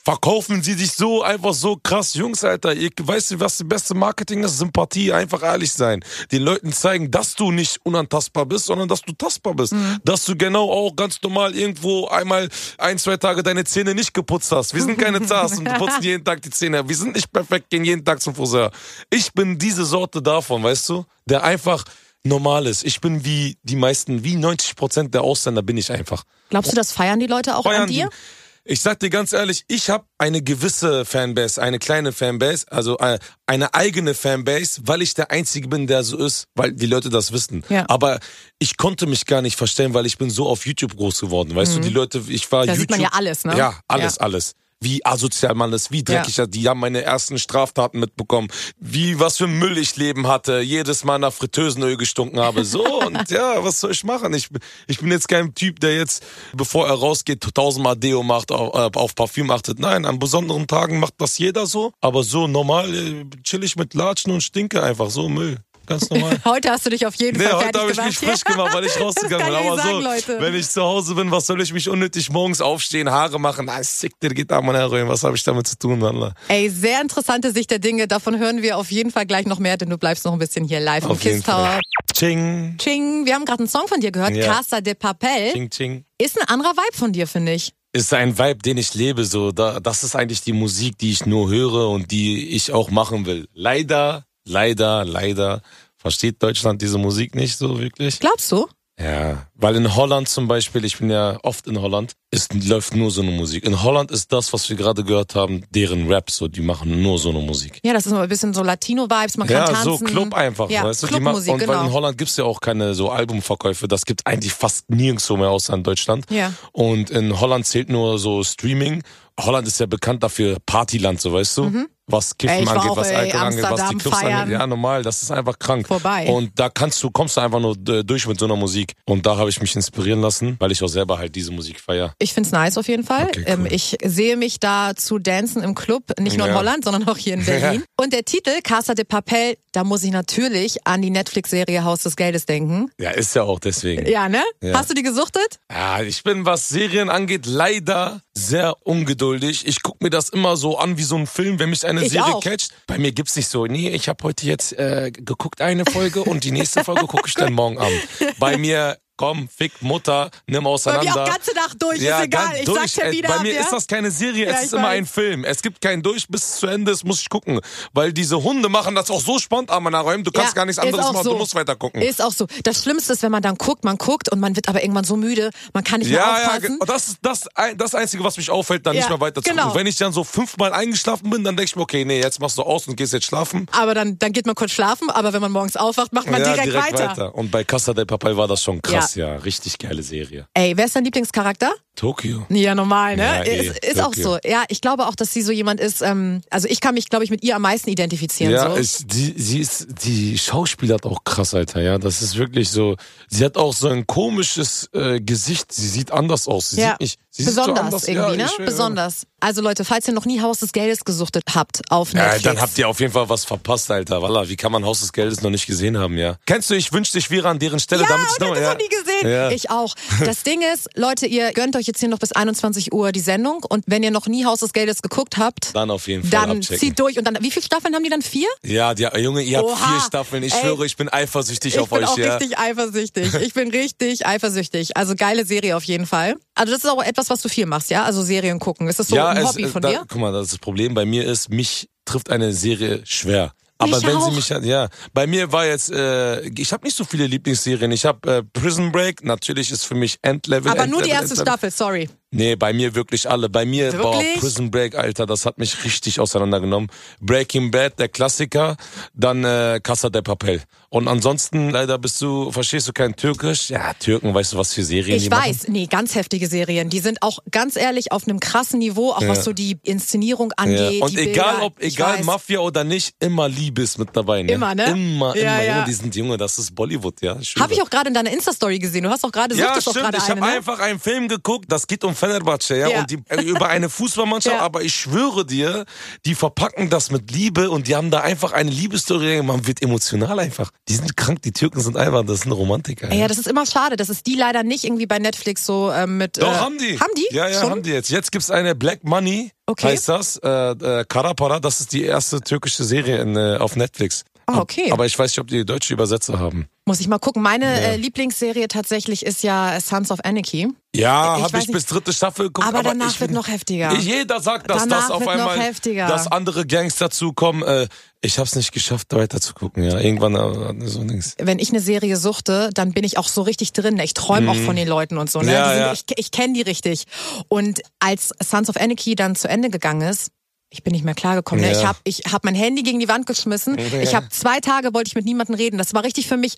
[0.04, 2.14] verkaufen sie sich so einfach so krass.
[2.14, 4.58] Jungs, Alter, ihr weißt du, was das beste Marketing ist?
[4.58, 6.04] Sympathie, einfach ehrlich sein.
[6.32, 9.74] Den Leuten zeigen, dass du nicht unantastbar bist, sondern dass du tastbar bist.
[9.74, 10.00] Mhm.
[10.04, 14.52] Dass du genau auch ganz normal irgendwo einmal ein, zwei Tage deine Zähne nicht geputzt
[14.52, 14.74] hast.
[14.74, 16.88] Wir sind keine Zars und putzen jeden Tag die Zähne.
[16.88, 18.72] Wir sind nicht perfekt, gehen jeden Tag zum Friseur.
[19.10, 21.06] Ich bin diese Sorte davon, weißt du?
[21.26, 21.86] Der einfach
[22.24, 22.84] normal ist.
[22.84, 26.24] Ich bin wie die meisten, wie 90 Prozent der Ausländer bin ich einfach.
[26.50, 28.10] Glaubst du, das feiern die Leute auch feiern an dir?
[28.10, 32.98] Die, ich sag dir ganz ehrlich, ich habe eine gewisse Fanbase, eine kleine Fanbase, also
[33.00, 37.10] äh, eine eigene Fanbase, weil ich der Einzige bin, der so ist, weil die Leute
[37.10, 37.64] das wissen.
[37.70, 37.86] Ja.
[37.90, 38.20] Aber
[38.60, 41.56] ich konnte mich gar nicht verstellen, weil ich bin so auf YouTube groß geworden.
[41.56, 41.82] Weißt mhm.
[41.82, 42.80] du, die Leute, ich war da YouTube.
[42.80, 43.58] sieht man ja alles, ne?
[43.58, 44.22] Ja, alles, ja.
[44.22, 46.46] alles wie asozial man ist, wie dreckig ja.
[46.46, 48.48] Die haben meine ersten Straftaten mitbekommen,
[48.80, 52.66] wie was für Müll ich Leben hatte, jedes Mal nach Fritteusenöl gestunken habe.
[52.66, 54.34] So und ja, was soll ich machen?
[54.34, 54.50] Ich,
[54.88, 56.24] ich bin jetzt kein Typ, der jetzt,
[56.54, 59.80] bevor er rausgeht, tausendmal Deo macht, auf, äh, auf Parfüm achtet.
[59.80, 61.94] Nein, an besonderen Tagen macht das jeder so.
[62.02, 66.38] Aber so normal äh, chill ich mit Latschen und stinke einfach so Müll ganz normal.
[66.46, 68.86] heute hast du dich auf jeden nee, Fall heute habe ich mich frisch gemacht, weil
[68.86, 69.56] ich rausgegangen bin.
[69.56, 70.38] Aber sagen, so, Leute.
[70.40, 73.70] wenn ich zu Hause bin, was soll ich mich unnötig morgens aufstehen, Haare machen?
[73.70, 75.08] Ah, sick, der geht da mal heroin.
[75.08, 76.34] Was habe ich damit zu tun, Mann?
[76.48, 78.08] Ey, sehr interessante Sicht der Dinge.
[78.08, 80.66] Davon hören wir auf jeden Fall gleich noch mehr, denn du bleibst noch ein bisschen
[80.66, 81.80] hier live auf im Kiss Tower.
[82.14, 82.76] Ching.
[82.78, 83.26] Ching.
[83.26, 84.46] Wir haben gerade einen Song von dir gehört, ja.
[84.46, 85.52] Casa de Papel.
[85.54, 86.06] Ching, ching.
[86.18, 89.24] Ist ein anderer Vibe von dir, finde ich ist ein Vibe, den ich lebe.
[89.24, 92.90] So, da, das ist eigentlich die Musik, die ich nur höre und die ich auch
[92.90, 93.48] machen will.
[93.54, 95.62] Leider, leider, leider
[95.96, 98.20] versteht Deutschland diese Musik nicht so wirklich.
[98.20, 98.68] Glaubst du?
[99.00, 103.10] Ja, weil in Holland zum Beispiel, ich bin ja oft in Holland, es läuft nur
[103.10, 103.66] so eine Musik.
[103.66, 107.18] In Holland ist das, was wir gerade gehört haben, deren Rap, so die machen nur
[107.18, 107.80] so eine Musik.
[107.84, 109.92] Ja, das ist ein bisschen so Latino-Vibes, man kann ja, tanzen.
[109.94, 111.08] Ja, so Club einfach, ja, weißt du?
[111.08, 111.74] Clubmusik, und genau.
[111.74, 115.50] weil in Holland gibt's ja auch keine so Albumverkäufe, das gibt eigentlich fast nirgendwo mehr
[115.50, 116.26] außer in Deutschland.
[116.30, 116.54] Ja.
[116.72, 119.02] Und in Holland zählt nur so Streaming.
[119.40, 121.64] Holland ist ja bekannt dafür Partyland, so weißt du?
[121.64, 124.54] Mhm was Kiffen angeht, was Alkohol angeht, was die Clubs angeht.
[124.54, 125.88] Ja, normal, das ist einfach krank.
[125.88, 126.28] Vorbei.
[126.28, 128.94] Und da kannst du, kommst du einfach nur durch mit so einer Musik.
[129.06, 132.14] Und da habe ich mich inspirieren lassen, weil ich auch selber halt diese Musik feiere.
[132.20, 133.28] Ich find's nice auf jeden Fall.
[133.28, 133.74] Okay, ähm, cool.
[133.74, 137.36] ich sehe mich da zu dancen im Club, nicht nur in Holland, sondern auch hier
[137.36, 137.84] in Berlin.
[138.00, 142.16] Und der Titel, Casa de Papel, da muss ich natürlich an die Netflix-Serie Haus des
[142.16, 142.92] Geldes denken.
[143.00, 144.06] Ja, ist ja auch deswegen.
[144.08, 144.44] Ja, ne?
[144.74, 145.60] Hast du die gesuchtet?
[145.72, 149.66] Ja, ich bin, was Serien angeht, leider sehr ungeduldig.
[149.68, 152.12] Ich gucke mir das immer so an wie so ein Film, wenn mich eine Ich
[152.12, 152.44] Serie auch.
[152.44, 152.72] catcht.
[152.88, 156.44] Bei mir gibt's nicht so, nee, ich habe heute jetzt äh, geguckt eine Folge und
[156.44, 158.00] die nächste Folge gucke ich dann morgen Abend.
[158.40, 161.14] Bei mir komm, fick Mutter, nimm Bei auseinander.
[161.14, 162.56] mir auch ganze Nacht durch, ja, ist egal.
[162.60, 162.80] Ich durch.
[162.80, 163.30] sag's ja Äh, wieder.
[163.30, 163.62] Bei mir ja?
[163.62, 164.98] ist das keine Serie, Ja, es ich ist immer weiß.
[164.98, 165.44] ein Film.
[165.46, 167.60] Es gibt keinen durch bis zu Ende, es muss ich gucken.
[167.94, 170.80] Weil diese Hunde machen das auch so spontan, man räumen, du kannst Ja, gar nichts
[170.80, 171.32] anderes machen, so.
[171.32, 172.02] du musst weiter gucken.
[172.02, 172.48] Ist auch so.
[172.64, 175.16] Das Schlimmste ist, wenn man dann guckt, man guckt und man wird aber irgendwann so
[175.16, 176.80] müde, man kann nicht mehr Ja, ja, aufpassen.
[176.80, 177.46] ge- das ist das,
[177.78, 179.64] das Einzige, was mich auffällt, dann Ja, nicht mehr weiter zu genau.
[179.64, 179.80] gucken.
[179.80, 182.58] Wenn ich dann so fünfmal eingeschlafen bin, dann denke ich mir, okay, nee, jetzt machst
[182.58, 183.68] du aus und gehst jetzt schlafen.
[183.72, 186.54] aber dann, dann geht man kurz schlafen, aber wenn man morgens aufwacht, macht man ja,
[186.54, 187.34] direkt, weiter.
[187.36, 189.36] Und bei Casa del Papel war das schon krass, ja.
[189.36, 190.48] Richtig geile Serie.
[190.54, 191.74] Ey, wer ist dein Lieblingscharakter?
[191.96, 192.46] Tokio.
[192.50, 193.24] Ja, normal, ne?
[193.24, 194.38] Ja, eh, ist ist auch so.
[194.44, 197.24] Ja, ich glaube auch, dass sie so jemand ist, ähm, also ich kann mich, glaube
[197.24, 198.52] ich, mit ihr am meisten identifizieren.
[198.52, 198.78] Ja, so.
[198.78, 202.00] ich, die, sie ist, die Schauspielert auch krass, Alter, ja.
[202.00, 202.96] Das ist wirklich so.
[203.30, 205.72] Sie hat auch so ein komisches äh, Gesicht.
[205.72, 206.72] Sie sieht anders aus.
[206.72, 206.92] Sie ja.
[206.92, 207.20] sieht nicht.
[207.36, 208.52] Sie sieht so Besonders anders, irgendwie, ja, ne?
[208.60, 208.66] ich.
[208.66, 209.28] Besonders.
[209.40, 212.44] Also Leute, falls ihr noch nie Haus des Geldes gesuchtet habt auf Ja, Netflix.
[212.44, 214.22] dann habt ihr auf jeden Fall was verpasst, Alter.
[214.22, 216.36] Walla, wie kann man Haus des Geldes noch nicht gesehen haben, ja?
[216.46, 218.62] Kennst du, ich wünschte, ich wäre an deren Stelle, ja, damit ich noch, ich ja.
[218.62, 219.32] das noch nie gesehen.
[219.32, 219.50] Ja.
[219.50, 219.96] Ich auch.
[220.24, 223.64] Das Ding ist, Leute, ihr gönnt euch jetzt hier noch bis 21 Uhr die Sendung
[223.68, 226.58] und wenn ihr noch nie Haus des Geldes geguckt habt, Dann auf jeden Fall dann
[226.58, 226.78] abchecken.
[226.80, 228.22] zieht durch und dann, wie viele Staffeln haben die dann?
[228.22, 228.48] Vier?
[228.64, 229.76] Ja, die, Junge, ihr habt Oha.
[229.92, 230.44] vier Staffeln.
[230.44, 230.62] Ich Ey.
[230.62, 232.36] schwöre, ich bin eifersüchtig Ich auf bin euch, auch ja.
[232.38, 233.34] richtig eifersüchtig.
[233.44, 234.96] Ich bin richtig eifersüchtig.
[234.98, 236.36] Also geile Serie auf jeden Fall.
[236.56, 238.04] Also das ist auch etwas, was du viel machst, ja?
[238.04, 238.88] Also Serien gucken.
[238.88, 240.04] Ist das so ja, ein es, Hobby von da, dir?
[240.08, 243.54] Guck mal, das Problem bei mir ist, mich trifft eine Serie schwer.
[243.84, 244.30] Aber Mich wenn auch.
[244.30, 247.92] sie mich hat, ja, bei mir war jetzt, äh, ich habe nicht so viele Lieblingsserien.
[247.92, 250.72] Ich habe äh, Prison Break, natürlich ist für mich Endlevel.
[250.72, 251.52] Aber nur die Endlevel, erste Endlevel.
[251.52, 252.10] Staffel, sorry.
[252.36, 253.48] Nee, bei mir wirklich alle.
[253.50, 254.40] Bei mir, boah, Wirklich?
[254.40, 256.90] Prison Break, Alter, das hat mich richtig auseinandergenommen.
[257.22, 258.76] Breaking Bad, der Klassiker,
[259.14, 260.62] dann äh, Casa de Papel.
[260.90, 263.70] Und ansonsten, leider bist du, verstehst du kein Türkisch?
[263.70, 265.44] Ja, Türken, weißt du, was für Serien die Ich machen?
[265.50, 266.90] weiß, nee, ganz heftige Serien.
[266.90, 270.94] Die sind auch ganz ehrlich auf einem krassen Niveau, auch was so die Inszenierung angeht.
[271.00, 271.06] Ja.
[271.06, 272.24] Und die egal Bilder, ob, egal.
[272.24, 274.52] Mafia oder nicht, immer Liebe ist mit dabei, ne?
[274.54, 274.86] Immer, ne?
[274.86, 275.64] Immer, Ja, immer.
[275.64, 275.74] ja.
[275.76, 277.38] Junge, die sind Junge, das ist Bollywood, ja.
[277.60, 279.04] Habe ich auch gerade in deiner Insta-Story gesehen.
[279.04, 280.06] Du hast auch gerade, Ja, suchtest auch stimmt.
[280.12, 280.48] gerade Ich habe ne?
[280.48, 283.00] einfach einen Film geguckt, das geht um Fenerbahce, ja, Ja.
[283.02, 284.62] und die, äh, über eine Fußballmannschaft, Ja.
[284.62, 285.86] aber ich schwöre dir,
[286.26, 290.40] die verpacken das mit Liebe und die haben da einfach eine Liebesstory, man wird emotional
[290.40, 290.72] einfach.
[290.88, 293.14] Die sind krank, die Türken sind einfach, das sind Romantiker.
[293.14, 296.18] Ja, das ist immer schade, dass es die leider nicht irgendwie bei Netflix so ähm,
[296.18, 296.42] mit.
[296.42, 297.00] Doch, äh, haben die.
[297.00, 297.36] Haben die?
[297.36, 297.70] Ja, ja, Schon?
[297.72, 298.10] haben die jetzt.
[298.10, 299.88] Jetzt gibt's eine Black Money, Okay.
[299.88, 300.38] heißt das.
[300.38, 304.24] Äh, äh, Karapara, das ist die erste türkische Serie in, äh, auf Netflix.
[304.46, 304.92] Ah, okay.
[304.92, 306.68] Aber ich weiß nicht, ob die deutsche Übersetzer haben.
[306.86, 307.42] Muss ich mal gucken.
[307.42, 310.68] Meine äh, Lieblingsserie tatsächlich ist ja Sons of Anarchy.
[310.94, 312.68] Ja, habe ich bis dritte Staffel geguckt.
[312.68, 313.94] Aber danach ich wird noch heftiger.
[313.96, 316.08] Jeder sagt, dass Danach das auf einmal, heftiger.
[316.08, 317.64] dass andere Gangs dazukommen.
[317.64, 317.88] Äh,
[318.22, 319.84] ich habe es nicht geschafft, weiter zu gucken.
[319.84, 321.36] Ja, irgendwann äh, so nix.
[321.40, 323.98] Wenn ich eine Serie suchte, dann bin ich auch so richtig drin.
[324.00, 325.40] Ich träume auch von den Leuten und so.
[325.40, 325.46] Ne?
[325.46, 325.52] Mhm.
[325.52, 325.94] Ja, sind, ja.
[325.94, 327.06] Ich, ich kenne die richtig.
[327.48, 330.33] Und als Sons of Anarchy dann zu Ende gegangen ist,
[330.74, 331.64] ich bin nicht mehr klargekommen.
[331.64, 331.72] Ne?
[331.72, 331.80] Ja.
[331.80, 333.78] Ich habe ich hab mein Handy gegen die Wand geschmissen.
[334.02, 335.78] Ich habe zwei Tage wollte ich mit niemandem reden.
[335.78, 336.56] Das war richtig für mich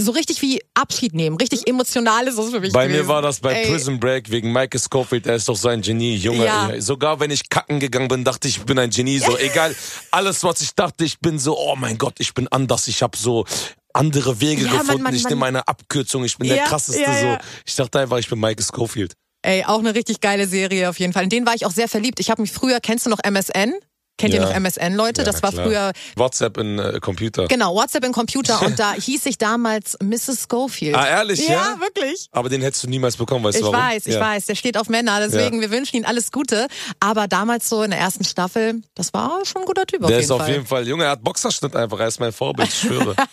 [0.00, 1.36] so richtig wie Abschied nehmen.
[1.36, 3.02] Richtig emotional ist das für mich Bei gewesen.
[3.02, 5.82] mir war das bei Ey, Prison Break wegen Michael Scofield, er ist doch so ein
[5.82, 6.44] Genie, Junge.
[6.46, 6.80] Ja.
[6.80, 9.18] Sogar wenn ich kacken gegangen bin, dachte ich, ich bin ein Genie.
[9.18, 9.74] So egal,
[10.12, 12.86] alles was ich dachte, ich bin so, oh mein Gott, ich bin anders.
[12.88, 13.44] Ich habe so
[13.92, 15.02] andere Wege Ja, gefunden.
[15.02, 16.24] man- ich man- nehme eine Abkürzung.
[16.24, 17.02] Ich bin Ja, der krasseste.
[17.02, 17.32] ja, ja.
[17.34, 19.14] So, ich dachte einfach, ich bin Michael Scofield.
[19.42, 21.24] Ey, auch eine richtig geile Serie auf jeden Fall.
[21.24, 22.18] In den war ich auch sehr verliebt.
[22.20, 23.74] Ich habe mich früher, kennst du noch MSN?
[24.18, 24.46] Kennt ihr Ja.
[24.48, 25.22] noch MSN, Leute?
[25.22, 25.64] Ja, das war klar.
[25.66, 27.46] früher, WhatsApp in äh, Computer.
[27.46, 30.46] genau, WhatsApp im Computer und da hieß ich damals Mrs.
[30.50, 30.94] Schofield.
[30.96, 31.54] Ah, ehrlich, ja?
[31.54, 32.28] Ja, wirklich.
[32.32, 33.86] Aber den hättest du niemals bekommen, weißt Ich du warum?
[33.86, 34.20] weiß, ich ja.
[34.20, 36.66] weiß, der steht auf Männer, deswegen wir wünschen ihm alles Gute.
[37.00, 40.16] Aber damals so in der ersten Staffel, das war schon ein guter Typ auf Der
[40.18, 40.50] jeden ist auf Fall.
[40.50, 43.14] jeden Fall, Junge, er hat Boxerschnitt einfach, er ist mein Vorbild, ich schwöre.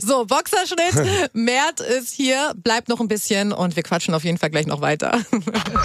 [0.00, 4.50] So, Boxerschnitt, Mert ist hier, bleibt noch ein bisschen und wir quatschen auf jeden Fall
[4.50, 5.20] gleich noch weiter.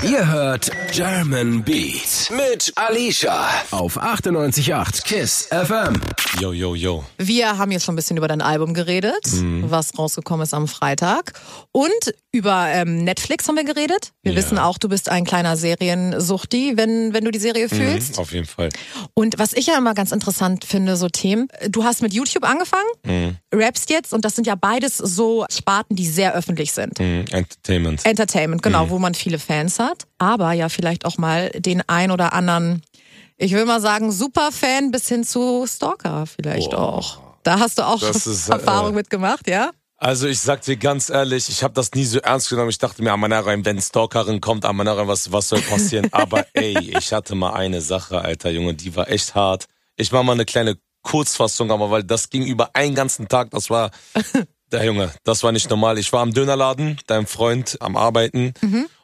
[0.04, 5.99] Ihr hört German Beat mit Alicia auf 98.8 KISS FM.
[6.39, 7.04] yo, yo, yo.
[7.17, 9.71] Wir haben jetzt schon ein bisschen über dein Album geredet, Mhm.
[9.71, 11.34] was rausgekommen ist am Freitag.
[11.71, 14.12] Und über ähm, Netflix haben wir geredet.
[14.21, 14.38] Wir Ja.
[14.38, 18.13] wissen auch, du bist ein kleiner Seriensuchti, wenn, wenn du die Serie fühlst.
[18.13, 18.69] Mhm, auf jeden Fall.
[19.15, 22.84] Und was ich ja immer ganz interessant finde, so Themen, du hast mit YouTube angefangen,
[23.06, 23.38] Mhm.
[23.52, 26.99] rappst jetzt und das sind ja beides so Sparten, die sehr öffentlich sind.
[26.99, 28.06] Mhm, Entertainment.
[28.06, 32.34] Entertainment, genau, wo man viele Fans hat, aber ja vielleicht auch mal den ein oder
[32.34, 32.84] anderen,
[33.38, 36.80] ich will mal sagen, Superfan bis hin zu Stalker vielleicht Boah.
[36.80, 37.19] auch.
[37.43, 39.72] Da hast du auch ist, Erfahrung äh, mitgemacht, ja?
[39.98, 42.69] Also ich sag dir ganz ehrlich, ich habe das nie so ernst genommen.
[42.69, 46.10] Ich dachte mir, Amanarein, wenn Stalkerin kommt, Amanarein, was, was soll passieren?
[46.12, 49.65] Aber ey, ich hatte mal eine Sache, alter Junge, die war echt hart.
[49.96, 53.69] Ich mach mal eine kleine Kurzfassung, aber weil das ging über einen ganzen Tag, das
[53.69, 53.91] war,
[54.72, 55.98] der Junge, das war nicht normal.
[56.00, 58.54] Ich war am Dönerladen, dein Freund am Arbeiten.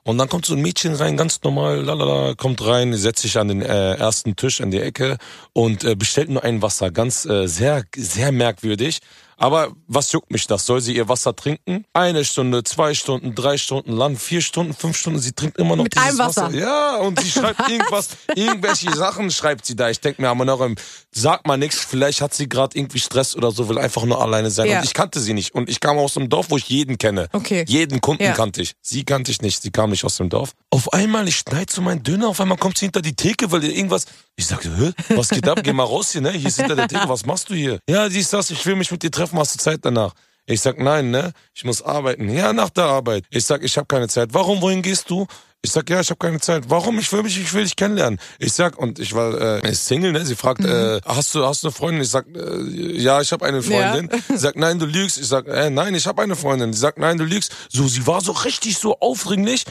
[0.09, 3.47] Und dann kommt so ein Mädchen rein, ganz normal, lalala, kommt rein, setzt sich an
[3.47, 5.17] den äh, ersten Tisch in die Ecke
[5.53, 6.89] und äh, bestellt nur ein Wasser.
[6.89, 9.01] Ganz äh, sehr, sehr merkwürdig.
[9.39, 10.65] Aber was juckt mich das?
[10.65, 11.85] Soll sie ihr Wasser trinken?
[11.93, 15.19] Eine Stunde, zwei Stunden, drei Stunden lang, vier Stunden, fünf Stunden.
[15.19, 16.51] Sie trinkt immer noch Mit dieses einem Wasser.
[16.51, 19.89] Ja, und sie schreibt irgendwas, irgendwelche Sachen schreibt sie da.
[19.89, 20.67] Ich denke mir, aber noch,
[21.11, 21.79] sag mal nichts.
[21.85, 24.67] Vielleicht hat sie gerade irgendwie Stress oder so, will einfach nur alleine sein.
[24.67, 24.79] Ja.
[24.79, 25.55] Und ich kannte sie nicht.
[25.55, 27.27] Und ich kam aus einem Dorf, wo ich jeden kenne.
[27.31, 27.63] Okay.
[27.67, 28.33] Jeden Kunden Ja.
[28.33, 28.73] kannte ich.
[28.81, 29.61] Sie kannte ich nicht.
[29.61, 30.51] Sie kam nicht aus dem Dorf.
[30.69, 32.27] Auf einmal, ich schneid so meinen Döner.
[32.27, 34.05] Auf einmal kommt sie hinter die Theke, weil ihr irgendwas.
[34.39, 34.93] Ich sagte, hä?
[35.17, 35.59] Was geht ab?
[35.61, 36.31] Geh mal raus hier, ne?
[36.31, 37.09] Hier ist hinter der Theke.
[37.09, 37.79] Was machst du hier?
[37.89, 38.49] Ja, sie ist das.
[38.51, 39.37] Ich will mich mit dir treffen.
[39.37, 40.13] Hast du Zeit danach?
[40.45, 41.33] Ich sag, nein, ne?
[41.53, 42.29] Ich muss arbeiten.
[42.29, 43.25] Ja, nach der Arbeit.
[43.31, 44.29] Ich sag, ich habe keine Zeit.
[44.31, 44.61] Warum?
[44.61, 45.27] Wohin gehst du?
[45.61, 46.69] Ich sag, ja, ich habe keine Zeit.
[46.69, 46.99] Warum?
[46.99, 48.17] Ich will mich, ich will dich kennenlernen.
[48.39, 50.25] Ich sag, und ich war äh, Single, ne?
[50.25, 52.01] Sie fragt, äh, hast du, hast du eine Freundin?
[52.01, 54.09] Ich sag, äh, ja, ich habe eine Freundin.
[54.29, 55.17] Sie sagt, nein, du lügst.
[55.17, 56.71] Ich sag, äh, nein, ich habe eine Freundin.
[56.71, 57.51] Sie sagt, nein, du lügst.
[57.67, 59.65] So, sie war so richtig so aufdringlich.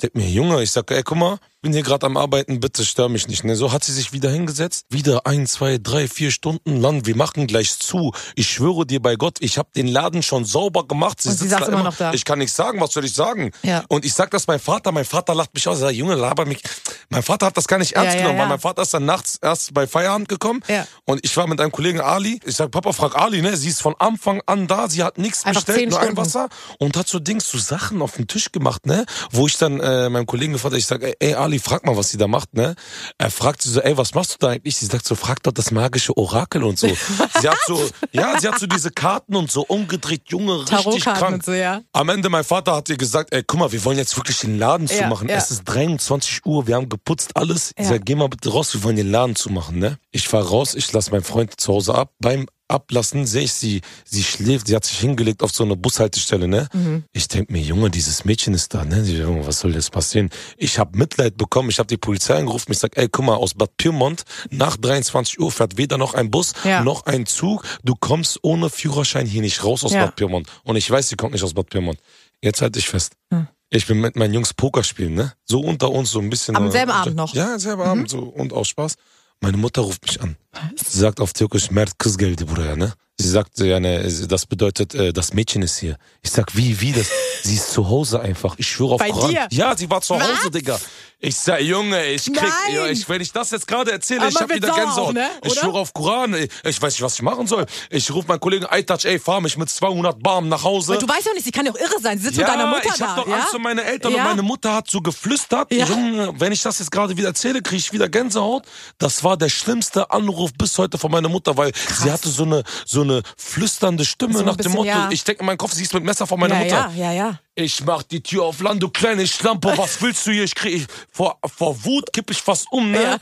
[0.00, 2.86] Ich denk mir, Junge, ich sag, ey, guck mal, bin hier gerade am Arbeiten, bitte
[2.86, 3.44] stör mich nicht.
[3.44, 3.54] Ne?
[3.54, 4.86] So hat sie sich wieder hingesetzt.
[4.88, 7.04] Wieder ein, zwei, drei, vier Stunden lang.
[7.04, 8.14] Wir machen gleich zu.
[8.34, 11.18] Ich schwöre dir bei Gott, ich habe den Laden schon sauber gemacht.
[11.26, 12.14] Und sie sitzt da immer noch da.
[12.14, 13.50] Ich kann nichts sagen, was soll ich sagen?
[13.62, 13.84] Ja.
[13.88, 15.76] Und ich sag das meinem Vater, mein Vater lacht mich aus.
[15.80, 16.62] Er sagt, Junge, laber mich.
[17.12, 18.42] Mein Vater hat das gar nicht ernst Ja, ja, genommen, ja.
[18.44, 20.62] weil mein Vater ist dann nachts erst bei Feierabend gekommen.
[20.68, 20.86] Ja.
[21.06, 22.38] Und ich war mit einem Kollegen Ali.
[22.44, 23.56] Ich sag, Papa, frag Ali, ne?
[23.56, 24.88] Sie ist von Anfang an da.
[24.88, 26.16] Sie hat nichts Einfach bestellt, nur ein.
[26.16, 26.48] Wasser.
[26.78, 29.04] Und hat so Dings, so Sachen auf den Tisch gemacht, ne?
[29.32, 31.96] Wo ich dann äh, meinem Kollegen gefragt habe, ich sag, ey, ey, Ali, frag mal,
[31.96, 32.76] was sie da macht, ne?
[33.18, 34.76] Er fragt sie so, ey, was machst du da eigentlich?
[34.76, 36.86] Sie sagt so, frag doch das magische Orakel und so.
[37.40, 41.34] sie hat so, ja, sie hat so diese Karten und so umgedreht, Junge, richtig krank.
[41.34, 41.80] und so, ja.
[41.92, 44.60] Am Ende, mein Vater hat ihr gesagt, ey, guck mal, wir wollen jetzt wirklich den
[44.60, 45.28] Laden Ja, zumachen.
[45.28, 45.34] ja.
[45.34, 47.72] Es ist 23 Uhr, wir haben geputzt, alles.
[47.76, 47.90] Ich Ja.
[47.90, 49.98] sag, geh mal bitte raus, wir wollen den Laden zumachen, ne?
[50.12, 52.12] Ich fahr raus, ich lass meinen Freund zu Hause ab.
[52.20, 56.46] Beim Ablassen sehe ich sie, sie schläft, sie hat sich hingelegt auf so eine Bushaltestelle,
[56.46, 56.68] ne?
[56.72, 57.02] Mhm.
[57.12, 59.02] Ich denk mir, Junge, dieses Mädchen ist da, ne?
[59.02, 60.30] Ich, was soll jetzt passieren?
[60.56, 63.54] Ich habe Mitleid bekommen, ich habe die Polizei angerufen, ich sag, ey, guck mal, aus
[63.54, 66.84] Bad Pyrmont nach 23 Uhr fährt weder noch ein Bus, Ja.
[66.84, 67.64] noch ein Zug.
[67.82, 70.04] Du kommst ohne Führerschein hier nicht raus aus Ja.
[70.06, 70.46] Bad Pyrmont.
[70.62, 71.98] Und ich weiß, sie kommt nicht aus Bad Pyrmont.
[72.40, 73.14] Jetzt halt dich fest.
[73.32, 73.48] Hm.
[73.72, 75.32] Ich bin mit meinen Jungs Poker spielen, ne?
[75.44, 76.56] So unter uns, so ein bisschen.
[76.56, 77.32] Am selben Abend noch?
[77.32, 77.38] Mhm.
[77.38, 78.96] Ja, selben Abend, so und aus Spaß.
[79.40, 80.36] Meine Mutter ruft mich an.
[80.76, 82.92] Sie sagt auf Türkisch, Mert Kızgeldi buraya, ne?
[83.20, 85.98] Sie sagt, ja, ne, das bedeutet, äh, das Mädchen ist hier.
[86.22, 87.06] Ich sag, wie, wie das?
[87.42, 88.54] Sie ist zu Hause einfach.
[88.56, 89.30] Ich schwöre auf Bei Koran.
[89.30, 89.46] dir?
[89.50, 90.22] Ja, sie war zu Was?
[90.26, 90.80] Hause, Digga.
[91.22, 94.36] Ich sag, Junge, ich krieg, ja, ich, wenn ich das jetzt gerade erzähle, Aber ich
[94.36, 95.12] hab wieder Gänsehaut.
[95.12, 95.28] ne?
[95.44, 96.48] Ich schwöre auf Koran, ey.
[96.64, 97.66] ich weiß nicht, was ich machen soll.
[97.90, 100.92] Ich rufe meinen Kollegen Aytac, ey, fahr mich mit 200 Barm nach Hause.
[100.94, 102.16] Weil du weißt ja nicht, sie kann ja auch irre sein.
[102.16, 103.06] Sie sitzt Ja, mit deiner Mutter ich da.
[103.08, 103.34] hab doch ja?
[103.36, 104.18] Angst um meine Eltern Ja?
[104.22, 105.70] und meine Mutter hat so geflüstert.
[105.74, 105.84] Ja.
[105.84, 108.64] Junge, wenn ich das jetzt gerade wieder erzähle, kriege ich wieder Gänsehaut.
[108.96, 112.62] Das war der schlimmste Anruf bis heute von meiner Mutter, weil sie hatte so eine
[112.86, 114.88] so eine flüsternde Stimme So nach dem bisschen, Motto.
[114.88, 115.08] ja.
[115.10, 116.92] Ich denke in meinem Kopf, sie ist mit Messer von meiner ja, Mutter.
[116.96, 117.40] ja, ja, ja.
[117.54, 120.44] Ich mach die Tür auf Land, du kleine Schlampe, was willst du hier?
[120.44, 123.02] Ich krieg ich, vor, vor Wut kipp ich fast um, ne?
[123.02, 123.16] Ja.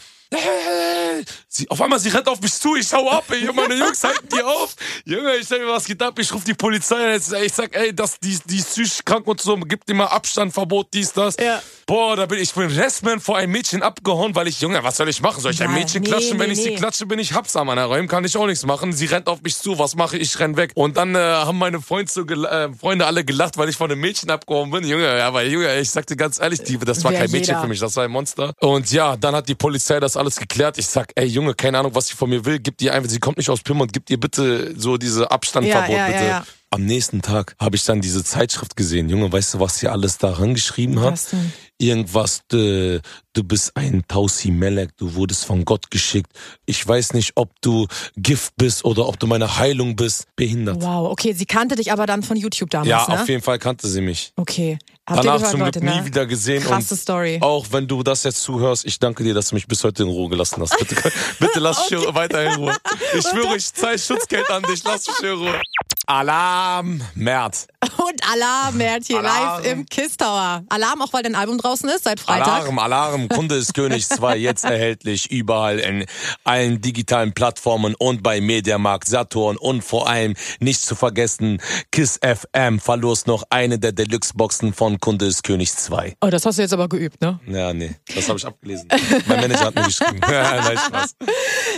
[1.49, 4.29] Sie, auf einmal, sie rennt auf mich zu, ich hau ab, ey, meine Jungs halten
[4.31, 4.77] die auf.
[5.05, 6.19] Junge, ich sag mir, was geht ab?
[6.19, 9.41] Ich ruf die Polizei, ey, ich sag, ey, das, die, die ist psychisch krank und
[9.41, 11.37] so, gibt immer Abstandverbot, dies, das.
[11.39, 11.63] Ja.
[11.87, 14.99] Boah, da bin ich, ich bin Restman vor ein Mädchen abgehauen, weil ich, Junge, was
[14.99, 15.41] soll ich machen?
[15.41, 16.39] Soll ich ein Ja, Mädchen nee, klatschen?
[16.39, 16.77] Wenn nee, ich sie nee.
[16.77, 18.93] klatsche, bin ich Habs an meiner Räumen, kann ich auch nichts machen.
[18.93, 20.35] Sie rennt auf mich zu, was mache ich?
[20.35, 20.73] Ich renn weg.
[20.75, 24.03] Und dann äh, haben meine Freunde, so äh, Freunde alle gelacht, weil ich von einem
[24.03, 24.87] Mädchen abgehauen bin.
[24.87, 27.63] Junge, aber Junge, ich sagte ganz ehrlich, die, das war kein Mädchen jeder.
[27.63, 28.53] für mich, das war ein Monster.
[28.61, 30.79] Und ja, dann hat die Polizei das alles geklärt.
[30.79, 32.59] Ich sag, ey Junge, keine Ahnung, was sie von mir will.
[32.59, 35.97] Gib ihr einfach, sie kommt nicht aus Pyrmont, gib ihr bitte so diese Abstandverbot, Ja,
[35.97, 36.27] ja, bitte.
[36.29, 36.47] ja.
[36.71, 39.09] Am nächsten Tag habe ich dann diese Zeitschrift gesehen.
[39.09, 41.13] Junge, weißt du, was sie alles da rangeschrieben hat?
[41.15, 41.53] Was denn?
[41.79, 43.01] Irgendwas, äh,
[43.33, 46.31] du bist ein Tausi Melek, du wurdest von Gott geschickt.
[46.67, 47.87] Ich weiß nicht, ob du
[48.17, 50.27] Gift bist oder ob du meine Heilung bist.
[50.35, 50.83] Behindert.
[50.83, 53.23] Wow, okay, sie kannte dich aber dann von YouTube damals, ja, ne?
[53.23, 54.33] auf jeden Fall kannte sie mich.
[54.37, 54.79] Okay.
[55.09, 56.01] Habt Danach gehört, zum Glück ne?
[56.01, 56.63] nie wieder gesehen.
[56.63, 57.39] Krasse und Story.
[57.41, 60.11] Auch wenn du das jetzt zuhörst, ich danke dir, dass du mich bis heute in
[60.11, 60.77] Ruhe gelassen hast.
[60.79, 60.97] Bitte,
[61.39, 62.77] bitte lass mich weiter in Ruhe.
[63.15, 64.85] Ich schwöre, ich zahle Schutzgeld an dich.
[64.85, 65.63] Lass mich in Ruhe.
[66.07, 67.69] Alarm, Mert.
[67.97, 69.63] Und Alarm, Mert hier Alarm.
[69.63, 70.63] live im Kiss Tower.
[70.69, 72.49] Alarm auch, weil dein Album draußen ist, seit Freitag.
[72.49, 76.07] Alarm, Alarm, Kunde ist König 2 jetzt erhältlich überall in
[76.45, 81.61] allen digitalen Plattformen und bei Mediamarkt, Saturn und vor allem nicht zu vergessen
[81.93, 86.17] Kiss FM verlost noch eine der Deluxe-Boxen von Kunde ist König 2.
[86.23, 87.39] Oh, das hast du jetzt aber geübt, ne?
[87.47, 88.89] Ja, nee, das habe ich abgelesen.
[89.27, 90.21] mein Manager hat mir geschrieben.
[90.27, 91.17] Nein, Spaß.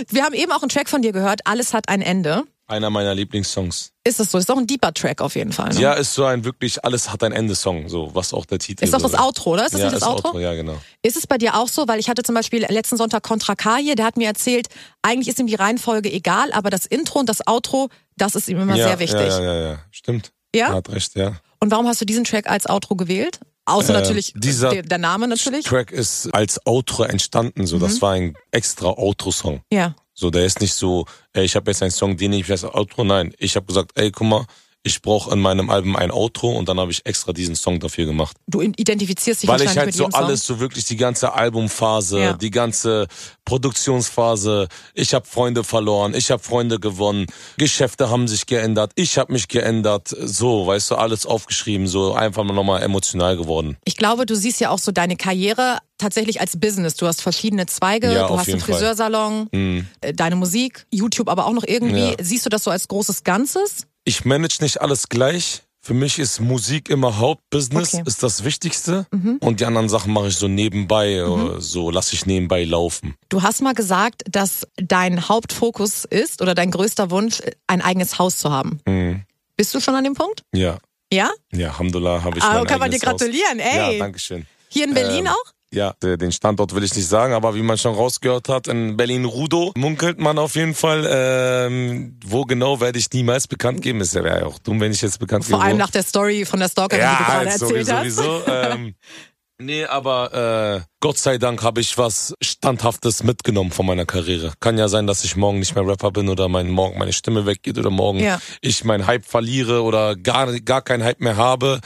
[0.08, 2.44] Wir haben eben auch einen Track von dir gehört, Alles hat ein Ende.
[2.70, 3.90] Einer meiner Lieblingssongs.
[4.04, 4.38] Ist es so?
[4.38, 5.70] Ist doch ein deeper Track auf jeden Fall.
[5.70, 5.80] Ne?
[5.80, 8.84] Ja, ist so ein wirklich alles hat ein Ende Song, so was auch der Titel
[8.84, 9.64] Ist doch so das Outro, oder?
[9.64, 10.38] Ist das ja, nicht das ist Outro?
[10.38, 10.78] Ja, genau.
[11.02, 11.88] Ist es bei dir auch so?
[11.88, 14.68] Weil ich hatte zum Beispiel letzten Sonntag Contra K hier, der hat mir erzählt,
[15.02, 18.60] eigentlich ist ihm die Reihenfolge egal, aber das Intro und das Outro, das ist ihm
[18.60, 19.20] immer ja, sehr wichtig.
[19.20, 19.78] Ja, ja, ja, ja.
[19.90, 20.30] Stimmt.
[20.54, 20.68] Ja?
[20.68, 21.40] Er hat recht, ja.
[21.58, 23.40] Und warum hast du diesen Track als Outro gewählt?
[23.66, 25.64] Außer Äh, natürlich dieser der, der Name natürlich.
[25.64, 27.80] Track ist als Outro entstanden, so Mhm.
[27.80, 29.62] das war ein extra Outro-Song.
[29.72, 29.94] Ja.
[30.14, 32.64] So, der ist nicht so, ey, ich habe jetzt einen Song, den nehme ich als
[32.64, 33.04] Outro.
[33.04, 34.46] Nein, ich habe gesagt, ey, guck mal,
[34.82, 38.06] ich brauche in meinem Album ein Outro und dann habe ich extra diesen Song dafür
[38.06, 38.36] gemacht.
[38.46, 42.32] Du identifizierst dich Weil ich halt mit so alles, so wirklich die ganze Albumphase, Ja.
[42.32, 43.06] die ganze
[43.44, 47.26] Produktionsphase, ich habe Freunde verloren, ich habe Freunde gewonnen,
[47.58, 52.42] Geschäfte haben sich geändert, ich habe mich geändert, so, weißt du, alles aufgeschrieben, so einfach
[52.44, 53.76] mal nochmal emotional geworden.
[53.84, 56.94] Ich glaube, du siehst ja auch so deine Karriere tatsächlich als Business.
[56.94, 58.60] Du hast verschiedene Zweige, Ja, du hast einen.
[58.60, 59.86] Friseursalon, Mhm.
[60.00, 62.10] äh, deine Musik, YouTube aber auch noch irgendwie.
[62.10, 62.14] Ja.
[62.20, 63.86] Siehst du das so als großes Ganzes?
[64.04, 65.62] Ich manage nicht alles gleich.
[65.82, 68.02] Für mich ist Musik immer Hauptbusiness, Okay.
[68.02, 68.06] Mhm.
[68.08, 69.06] ist das Wichtigste.
[69.40, 73.14] Und die anderen Sachen mache ich so nebenbei, oder so lasse ich nebenbei laufen.
[73.30, 78.36] Du hast mal gesagt, dass dein Hauptfokus ist oder dein größter Wunsch, ein eigenes Haus
[78.36, 78.80] zu haben.
[78.86, 79.22] Mhm.
[79.56, 80.42] Bist du schon an dem Punkt?
[80.54, 80.78] Ja,
[81.12, 81.30] Ja?
[81.52, 83.18] ja, Alhamdulillah habe ich Ah, kann man dir eigenes Haus.
[83.20, 83.94] gratulieren, ey.
[83.94, 84.46] Ja, danke schön.
[84.68, 85.52] Hier in Berlin Ähm, auch?
[85.72, 89.70] Ja, den Standort will ich nicht sagen, aber wie man schon rausgehört hat, in Berlin-Rudow
[89.76, 91.06] munkelt man auf jeden Fall.
[91.08, 94.00] Ähm, wo genau werde ich niemals bekannt geben.
[94.00, 95.64] Es wäre ja auch dumm, wenn ich jetzt bekannt Vor gebe.
[95.64, 95.78] allem wo.
[95.78, 98.16] nach der Story von der Stalkerin, die du gerade halt erzählt sowieso, hast.
[98.16, 98.42] sowieso.
[98.52, 98.94] ähm,
[99.58, 104.52] nee, aber äh, Gott sei Dank habe ich was Standhaftes mitgenommen von meiner Karriere.
[104.58, 107.46] Kann ja sein, dass ich morgen nicht mehr Rapper bin oder mein, morgen meine Stimme
[107.46, 108.40] weggeht oder morgen Ja.
[108.60, 111.80] ich meinen Hype verliere oder gar, gar keinen Hype mehr habe.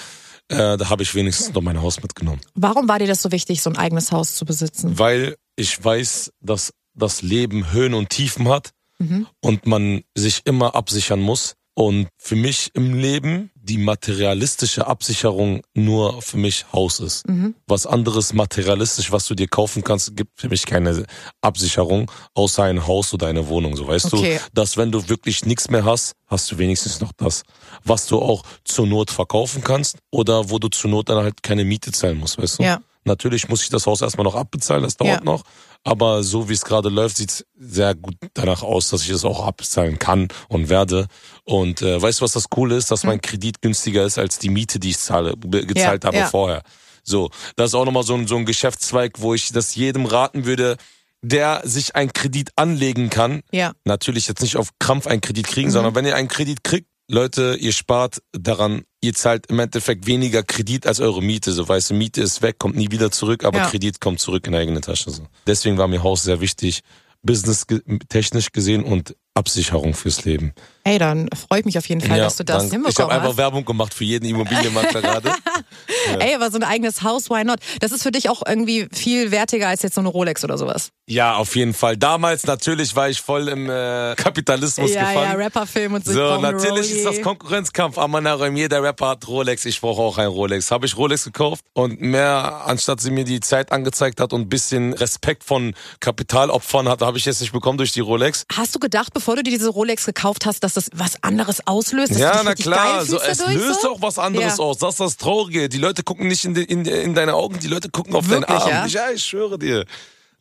[0.54, 2.40] Äh, da habe ich wenigstens noch mein Haus mitgenommen.
[2.54, 4.98] Warum war dir das so wichtig, so ein eigenes Haus zu besitzen?
[4.98, 9.26] Weil ich weiß, dass das Leben Höhen und Tiefen hat Mhm.
[9.42, 11.54] und man sich immer absichern muss.
[11.76, 17.26] Und für mich im Leben die materialistische Absicherung nur für mich Haus ist.
[17.28, 17.54] Mhm.
[17.66, 21.04] Was anderes materialistisch, was du dir kaufen kannst, gibt für mich keine
[21.40, 23.76] Absicherung, außer ein Haus oder eine Wohnung.
[23.76, 24.38] So weißt Okay.
[24.38, 27.42] du, dass wenn du wirklich nichts mehr hast, hast du wenigstens noch das,
[27.84, 31.64] was du auch zur Not verkaufen kannst oder wo du zur Not dann halt keine
[31.64, 32.62] Miete zahlen musst, weißt du?
[32.62, 32.80] Ja.
[33.06, 35.24] Natürlich muss ich das Haus erstmal noch abbezahlen, das dauert Ja.
[35.24, 35.42] noch.
[35.84, 39.24] Aber so wie es gerade läuft, sieht es sehr gut danach aus, dass ich es
[39.24, 41.06] auch abbezahlen kann und werde.
[41.44, 42.90] Und äh, weißt du, was das Coole ist?
[42.90, 45.76] Dass mein Kredit günstiger ist als die Miete, die ich zahle, gezahlt Hm.
[45.76, 46.26] Ja, habe ja.
[46.26, 46.62] vorher.
[47.02, 50.46] So, das ist auch nochmal so ein, so ein Geschäftszweig, wo ich das jedem raten
[50.46, 50.78] würde,
[51.20, 53.42] der sich einen Kredit anlegen kann.
[53.52, 53.72] Ja.
[53.84, 55.72] Natürlich jetzt nicht auf Krampf einen Kredit kriegen, Mhm.
[55.72, 60.42] sondern wenn ihr einen Kredit kriegt, Leute, ihr spart daran, ihr zahlt im Endeffekt weniger
[60.42, 61.52] Kredit als eure Miete.
[61.52, 63.70] So weißt du, Miete ist weg, kommt nie wieder zurück, aber Ja.
[63.70, 65.10] Kredit kommt zurück in eigene Tasche.
[65.10, 65.26] So.
[65.46, 66.80] Deswegen war mir Haus sehr wichtig,
[67.22, 67.66] business
[68.08, 70.54] technisch gesehen und Absicherung fürs Leben.
[70.86, 72.88] Ey, dann freue ich mich auf jeden Fall, dass du das danke.
[72.88, 73.36] Ich habe hinbekommen einfach.
[73.38, 75.32] Werbung gemacht für jeden Immobilienmakler gerade.
[76.20, 77.58] Ey, aber so ein eigenes Haus, why not?
[77.80, 80.90] Das ist für dich auch irgendwie viel wertiger als jetzt so eine Rolex oder sowas.
[81.06, 81.96] Ja, auf jeden Fall.
[81.96, 85.38] Damals natürlich war ich voll im äh, Kapitalismus ja, gefangen.
[85.38, 86.12] ja, Rapperfilm und so.
[86.12, 87.22] So, natürlich ist das Rolli.
[87.22, 87.96] Konkurrenzkampf.
[87.96, 89.64] Amanarim, jeder Rapper hat Rolex.
[89.64, 90.70] Ich brauche auch ein Rolex.
[90.70, 94.48] Habe ich Rolex gekauft und mehr, anstatt sie mir die Zeit angezeigt hat und ein
[94.50, 98.44] bisschen Respekt von Kapitalopfern hat, habe ich jetzt nicht bekommen durch die Rolex.
[98.54, 102.16] Hast du gedacht, bevor du dir diese Rolex gekauft hast, dass das was anderes auslöst?
[102.18, 103.92] Ja, na klar, so, es löst so?
[103.92, 104.64] auch was anderes Ja.
[104.64, 104.78] aus.
[104.78, 105.68] Das ist das Traurige.
[105.68, 108.46] Die Leute gucken nicht in, de, in, in deine Augen, die Leute gucken auf Wirklich,
[108.48, 108.68] deinen Arm.
[108.70, 108.86] ja?
[108.86, 109.84] Ich, ja, ich schwöre dir.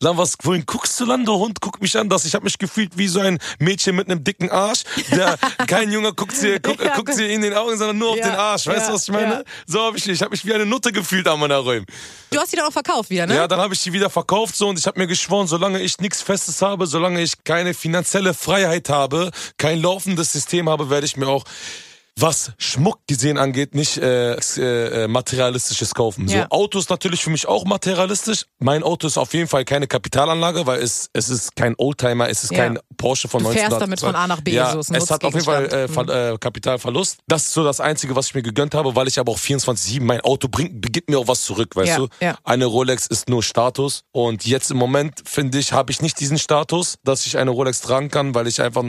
[0.04, 1.62] Lan, was, wohin guckst du, Lan, Hund?
[1.62, 2.26] Guck mich an, das.
[2.26, 4.84] Ich habe mich gefühlt wie so ein Mädchen mit einem dicken Arsch.
[5.12, 5.38] Der,
[5.68, 8.30] kein Junge guckt sie, guck, Ja, guckt sie in den Augen, sondern nur auf Ja,
[8.30, 8.68] den Arsch.
[8.68, 9.34] Weißt ja, du, was ich meine?
[9.34, 9.44] ja.
[9.66, 11.86] So habe ich, ich habe mich wie eine Nutte gefühlt an meiner Räume.
[12.32, 13.36] Du hast die dann auch verkauft wieder, ne?
[13.36, 15.98] Ja, dann habe ich die wieder verkauft so und ich habe mir geschworen, solange ich
[16.00, 21.16] nichts Festes habe, solange ich keine finanzielle Freiheit habe, kein laufendes System habe, werde ich
[21.16, 21.46] mir auch
[22.20, 26.28] was Schmuck gesehen angeht, nicht äh, äh, materialistisches kaufen.
[26.28, 26.44] Ja.
[26.44, 28.46] So Autos natürlich für mich auch materialistisch.
[28.60, 32.44] Mein Auto ist auf jeden Fall keine Kapitalanlage, weil es es ist kein Oldtimer, es
[32.44, 32.58] ist Ja.
[32.60, 33.70] kein Porsche von Du 1900.
[33.72, 35.88] fährst damit von A nach B, Ja, so es hat auf jeden Fall äh.
[35.88, 37.18] Ver äh, Kapitalverlust.
[37.28, 40.04] Das ist so das Einzige, was ich mir gegönnt habe, weil ich aber auch 24/7
[40.04, 42.08] mein Auto bringt, gibt mir auch was zurück, weißt Ja, du?
[42.22, 42.38] ja.
[42.44, 46.38] Eine Rolex ist nur Status und jetzt im Moment finde ich, habe ich nicht diesen
[46.38, 48.84] Status, dass ich eine Rolex tragen kann, weil ich einfach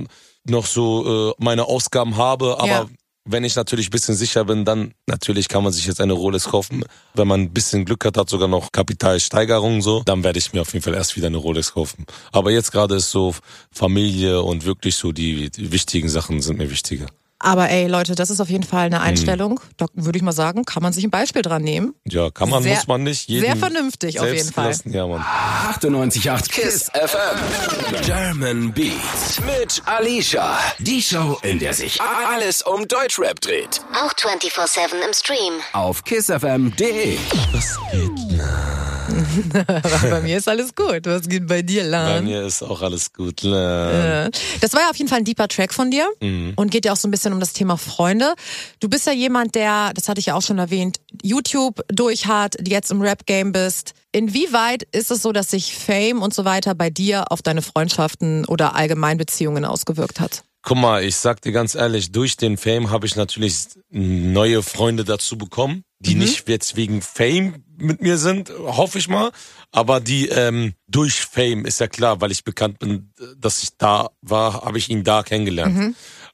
[0.47, 2.87] noch so äh, meine Ausgaben habe, aber Ja.
[3.25, 6.45] Wenn ich natürlich ein bisschen sicher bin, dann natürlich kann man sich jetzt eine Rolex
[6.45, 6.85] kaufen.
[7.15, 10.61] Wenn man ein bisschen Glück hat, hat sogar noch Kapitalsteigerungen so, dann werde ich mir
[10.61, 12.05] auf jeden Fall erst wieder eine Rolex kaufen.
[12.33, 13.35] Aber jetzt gerade ist so
[13.73, 17.07] Familie und wirklich so die, die wichtigen Sachen sind mir wichtiger.
[17.41, 18.95] Aber ey, Leute, das ist auf jeden Fall Hm.
[18.95, 19.61] eine Einstellung.
[19.77, 21.95] Da würde ich mal sagen, kann man sich ein Beispiel dran nehmen.
[22.07, 23.29] Ja, kann man, Sehr- muss man nicht.
[23.29, 24.75] Jeden sehr vernünftig auf jeden Fall.
[24.87, 25.25] Ja, Mann.
[25.71, 28.03] 98.8 KISS FM.
[28.05, 30.59] German Beats mit Alicia.
[30.79, 33.81] Die Show, in der sich alles um Deutschrap dreht.
[33.95, 35.55] Auch 24-7 im Stream.
[35.73, 37.19] Auf kissfm.de.
[37.53, 38.41] Was geht?
[38.41, 39.04] Aber
[40.11, 41.01] bei mir ist alles gut.
[41.05, 42.25] Was geht bei dir, Bei Lan?
[42.25, 43.43] mir ist auch alles gut.
[43.43, 44.31] Lan.
[44.61, 46.97] Das war ja auf jeden Fall ein deeper Track von dir und geht ja auch
[46.97, 48.35] so ein bisschen um das Thema Freunde.
[48.81, 52.57] Du bist ja jemand, der, das hatte ich ja auch schon erwähnt, YouTube durch hat,
[52.67, 53.95] jetzt im Rap-Game bist.
[54.13, 58.45] Inwieweit ist es so, dass sich Fame und so weiter bei dir auf deine Freundschaften
[58.45, 60.45] oder Allgemeinbeziehungen ausgewirkt hat?
[60.67, 65.05] Guck mal, ich sag dir ganz ehrlich, durch den Fame habe ich natürlich neue Freunde
[65.05, 69.31] dazu bekommen, die nicht jetzt wegen Fame mit mir sind, hoffe ich mal,
[69.73, 74.11] aber die ähm, durch Fame ist ja klar, weil ich bekannt bin, dass ich da
[74.23, 75.77] war, habe ich ihn da kennengelernt.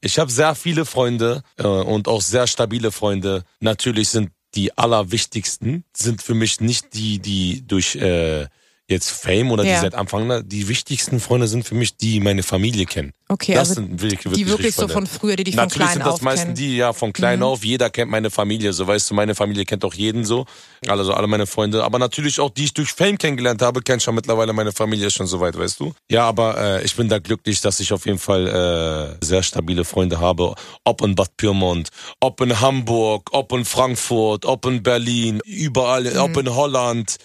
[0.00, 3.42] Ich habe sehr viele Freunde äh, und auch sehr stabile Freunde.
[3.58, 8.46] Natürlich sind die allerwichtigsten sind für mich nicht die, die durch äh,
[8.90, 9.74] jetzt Fame oder Ja.
[9.76, 13.12] die seit Anfang, ne, die wichtigsten Freunde sind für mich, die meine Familie kennen.
[13.28, 15.92] Okay, das also sind wirklich, die wirklich so von früher, die dich von Natürlich klein
[15.94, 16.52] sind das auf meisten kennen.
[16.52, 16.56] Mhm.
[16.56, 17.64] die, ja, von klein auf.
[17.64, 20.46] Jeder kennt meine Familie, so weißt du, meine Familie kennt auch jeden so.
[20.88, 21.84] Also alle meine Freunde.
[21.84, 25.28] Aber natürlich auch, die ich durch Fame kennengelernt habe, kennt schon mittlerweile meine Familie schon
[25.28, 25.92] so weit, weißt du.
[26.10, 28.48] Ja, aber äh, ich bin da glücklich, dass ich auf jeden Fall
[29.20, 30.54] äh, sehr stabile Freunde habe.
[30.84, 36.18] Ob in Bad Pyrmont, ob in Hamburg, ob in Frankfurt, ob in Berlin, überall, Mhm.
[36.18, 37.16] ob in Holland.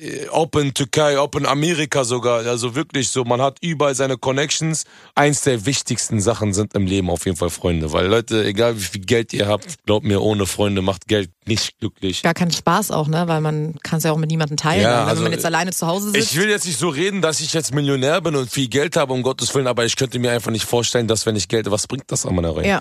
[0.00, 2.46] Äh, Ob in Türkei, ob in Amerika sogar.
[2.46, 4.84] Also wirklich so, man hat überall seine Connections.
[5.14, 7.92] Eins der wichtigsten Sachen sind im Leben auf jeden Fall Freunde.
[7.92, 11.78] Weil Leute, egal wie viel Geld ihr habt, glaubt mir, ohne Freunde macht Geld nicht
[11.78, 12.22] glücklich.
[12.22, 13.28] Gar keinen Spaß auch, ne?
[13.28, 14.82] Weil man kann es ja auch mit niemandem teilen.
[14.82, 16.32] Ja, also, Wenn man jetzt alleine zu Hause sitzt.
[16.32, 19.12] Ich will jetzt nicht so reden, dass ich jetzt Millionär bin und viel Geld habe,
[19.12, 21.86] um Gottes Willen, aber ich könnte mir einfach nicht vorstellen, dass wenn ich Geld, was
[21.86, 22.68] bringt das an meiner Reihe?
[22.68, 22.80] ja,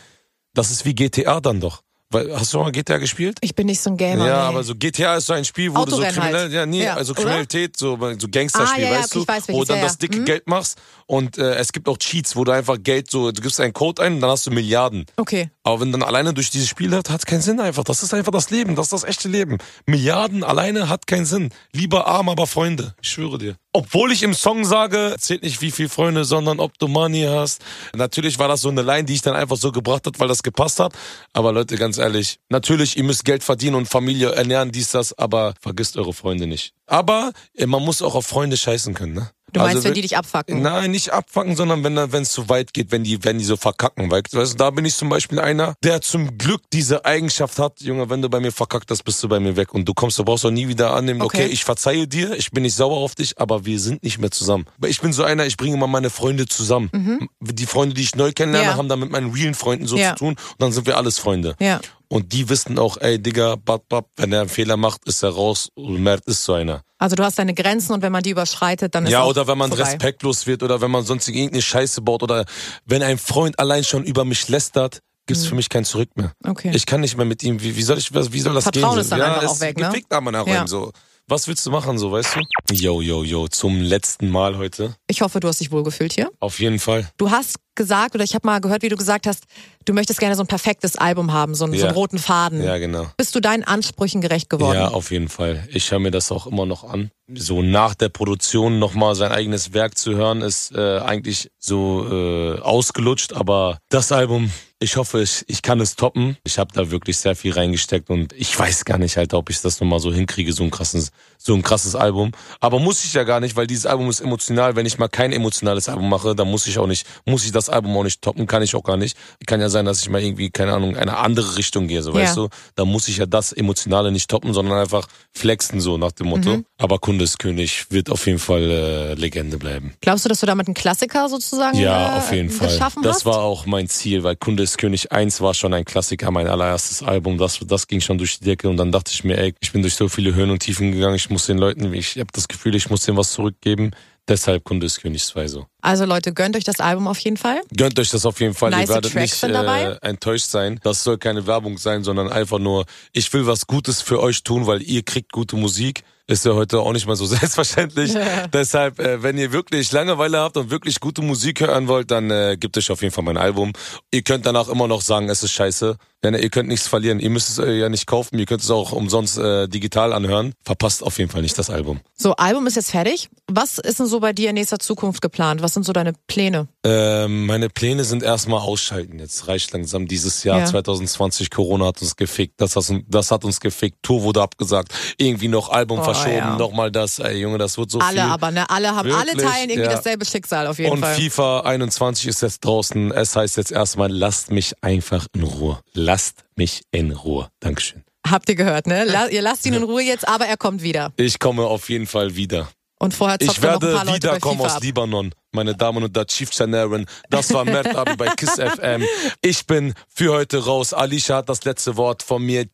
[0.53, 1.81] Das ist wie GTA dann doch.
[2.11, 3.37] Weil, hast du schon mal GTA gespielt?
[3.41, 4.27] ich bin nicht so ein Gamer.
[4.27, 4.47] ja, nee.
[4.55, 6.51] aber so GTA ist so ein Spiel, wo du so Autorennen kriminell, halt.
[6.53, 7.13] ja, nee, Ja, also?
[7.15, 10.19] Kriminalität, so, so Gangsterspiel, Ah, ja, ja, weißt okay, du, weiß, wo dann das dicke
[10.19, 10.25] Mhm.
[10.25, 13.59] Geld machst und äh, es gibt auch Cheats, wo du einfach Geld so, du gibst
[13.59, 15.05] einen Code ein, dann hast du Milliarden.
[15.17, 15.51] Okay.
[15.63, 17.83] Aber wenn du dann alleine durch dieses Spiel hat, hat keinen Sinn einfach.
[17.83, 19.57] Das ist einfach das Leben, das ist das echte Leben.
[19.85, 21.51] Milliarden alleine hat keinen Sinn.
[21.73, 22.95] Lieber arm, aber Freunde.
[23.01, 23.55] Ich schwöre dir.
[23.71, 27.61] Obwohl ich im Song sage, zählt nicht wie viel Freunde, sondern ob du Money hast.
[27.93, 30.43] Natürlich war das so eine Line, die ich dann einfach so gebracht hat, weil das
[30.43, 30.93] gepasst hat.
[31.33, 35.53] Aber Leute, ganz ehrlich, natürlich, ihr müsst Geld verdienen und Familie ernähren, dies, das, aber
[35.59, 36.73] vergisst eure Freunde nicht.
[36.87, 39.29] Aber äh, man muss auch auf Freunde scheißen können, ne?
[39.53, 40.61] Du meinst, Also, wenn die dich abfacken?
[40.61, 43.55] Nein, nicht abfacken, sondern wenn wenn es zu weit geht, wenn die wenn die so
[43.55, 47.05] verkacken, weißt du, weißt du, da bin ich zum Beispiel einer, der zum Glück diese
[47.05, 49.87] Eigenschaft hat, Junge, wenn du bei mir verkackt hast, bist du bei mir weg und
[49.87, 51.43] du kommst, du brauchst auch nie wieder annehmen, okay.
[51.43, 51.47] Okay.
[51.53, 54.65] ich verzeihe dir, ich bin nicht sauer auf dich, aber wir sind nicht mehr zusammen.
[54.85, 57.29] Ich bin so einer, ich bringe immer meine Freunde zusammen.
[57.39, 58.71] Die Freunde, die ich neu kennenlerne, Mhm.
[58.71, 58.77] Ja.
[58.77, 60.09] haben dann mit meinen realen Freunden so Ja.
[60.15, 61.55] zu tun und dann sind wir alles Freunde.
[61.59, 61.79] Ja.
[62.07, 65.29] Und die wissen auch, ey Digga, bap, bap, wenn er einen Fehler macht, ist er
[65.29, 66.81] raus und Mert ist so einer.
[66.97, 69.47] Also du hast deine Grenzen und wenn man die überschreitet, dann ist Ja, auch oder
[69.47, 69.83] wenn man vorbei.
[69.83, 72.45] respektlos wird oder wenn man sonst irgendeine Scheiße baut oder
[72.85, 76.31] wenn ein Freund allein schon über mich lästert, gibt's für mich kein Zurück mehr.
[76.43, 76.51] Mhm.
[76.51, 76.71] Okay.
[76.73, 79.01] Ich kann nicht mehr mit ihm, wie, wie soll ich, wie soll das Vertrauen gehen?
[79.01, 79.87] ist dann ja, einfach auch weg, ne?
[79.87, 80.19] gefickt Ja.
[80.19, 80.91] rein, so.
[81.27, 82.73] Was willst du machen, so, weißt du?
[82.75, 84.95] Yo, yo, yo, zum letzten Mal heute.
[85.07, 86.29] Ich hoffe, du hast dich wohlgefühlt hier.
[86.39, 87.09] Auf jeden Fall.
[87.17, 89.43] Du hast gesagt, oder ich habe mal gehört, wie du gesagt hast,
[89.85, 91.85] du möchtest gerne so ein perfektes Album haben, so einen, so Ja.
[91.87, 92.63] einen roten Faden.
[92.63, 93.07] Ja, genau.
[93.17, 94.75] Bist du deinen Ansprüchen gerecht geworden?
[94.77, 95.67] Ja, auf jeden Fall.
[95.71, 97.11] Ich höre mir das auch immer noch an.
[97.33, 102.59] So nach der Produktion nochmal sein eigenes Werk zu hören, ist äh, eigentlich so äh,
[102.59, 103.33] ausgelutscht.
[103.33, 106.37] Aber das Album, ich hoffe, ich, ich kann es toppen.
[106.43, 109.59] Ich habe da wirklich sehr viel reingesteckt und ich weiß gar nicht halt, ob ich
[109.61, 111.09] das nochmal so hinkriege, so ein krasses,
[111.39, 112.31] so ein krasses Album.
[112.59, 114.75] Aber muss ich ja gar nicht, weil dieses Album ist emotional.
[114.75, 117.64] Wenn ich mal kein emotionales Album mache, dann muss ich auch nicht, muss ich das
[117.69, 119.17] Album auch nicht toppen, kann ich auch gar nicht.
[119.45, 122.21] Kann ja sein, dass ich mal irgendwie, keine Ahnung, eine andere Richtung gehe, so Ja.
[122.21, 122.49] weißt du.
[122.75, 126.57] Da muss ich ja das Emotionale nicht toppen, sondern einfach flexen, so nach dem Motto.
[126.57, 126.65] Mhm.
[126.77, 129.93] Aber Kunde ist König wird auf jeden Fall äh, Legende bleiben.
[130.01, 132.77] Glaubst du, dass du damit einen Klassiker sozusagen Ja, äh, auf jeden Fall.
[132.77, 133.25] Das hast?
[133.25, 137.03] war auch mein Ziel, weil Kunde ist König 1 war schon ein Klassiker, mein allererstes
[137.03, 137.37] Album.
[137.37, 139.81] Das, das ging schon durch die Decke und dann dachte ich mir, ey, ich bin
[139.81, 142.75] durch so viele Höhen und Tiefen gegangen, ich muss den Leuten, ich habe das Gefühl,
[142.75, 143.91] ich muss denen was zurückgeben.
[144.27, 145.67] Deshalb Kunde ist König 2 so.
[145.81, 147.61] Also Leute, gönnt euch das Album auf jeden Fall.
[147.77, 148.71] Gönnt euch das auf jeden Fall.
[148.71, 150.79] Nice Ihr werdet Tracks nicht äh, enttäuscht sein.
[150.83, 154.65] Das soll keine Werbung sein, sondern einfach nur, ich will was Gutes für euch tun,
[154.65, 156.03] weil ihr kriegt gute Musik.
[156.27, 158.15] Ist ja heute auch nicht mal so selbstverständlich.
[158.51, 162.57] Deshalb, äh, wenn ihr wirklich Langeweile habt und wirklich gute Musik hören wollt, dann äh,
[162.59, 163.73] gebt euch auf jeden Fall mein Album.
[164.11, 165.97] Ihr könnt danach immer noch sagen, es ist scheiße.
[166.25, 167.19] Denn ihr könnt nichts verlieren.
[167.19, 168.39] Ihr müsst es ja nicht kaufen.
[168.39, 170.53] Ihr könnt es auch umsonst äh, digital anhören.
[170.63, 171.99] Verpasst auf jeden Fall nicht das Album.
[172.17, 173.29] So, Album ist jetzt fertig.
[173.47, 175.61] Was ist denn so bei dir in nächster Zukunft geplant?
[175.61, 176.67] Was sind so deine Pläne?
[176.83, 179.19] Ähm, meine Pläne sind erstmal ausschalten.
[179.19, 180.65] Jetzt reicht langsam dieses Jahr Ja.
[180.65, 181.51] 2020.
[181.51, 182.55] Corona hat uns gefickt.
[182.59, 183.97] Das hat, das hat uns gefickt.
[184.01, 184.91] Tour wurde abgesagt.
[185.19, 186.35] Irgendwie noch Album Oh, verschoben.
[186.37, 186.57] ja.
[186.57, 187.19] Nochmal das.
[187.19, 188.31] Ey, Junge, das wird so alle viel.
[188.31, 188.67] aber, ne?
[188.67, 189.95] Alle haben, alle Wirklich, teilen irgendwie ja.
[189.95, 191.13] dasselbe Schicksal auf jeden Und Fall.
[191.13, 193.11] FIFA 21 ist jetzt draußen.
[193.11, 195.79] Es heißt jetzt erstmal, lasst mich einfach in Ruhe.
[195.93, 196.14] Lasst
[196.55, 197.49] mich in Ruhe.
[197.59, 198.03] Dankeschön.
[198.27, 199.03] Habt ihr gehört, ne?
[199.03, 201.13] La ihr lasst ihn in Ruhe jetzt, aber er kommt wieder.
[201.17, 202.69] Ich komme auf jeden Fall wieder.
[202.97, 204.83] Und vorher zockt Ich er noch ein werde paar Leute bei wiederkommen FIFA aus ab.
[204.83, 207.05] Libanon, meine Damen und Herren, Chief Chanaran.
[207.29, 209.03] Das war Mert Abi bei KISS FM.
[209.41, 210.93] Ich bin für heute raus.
[210.93, 212.65] Alicia hat das letzte Wort von mir.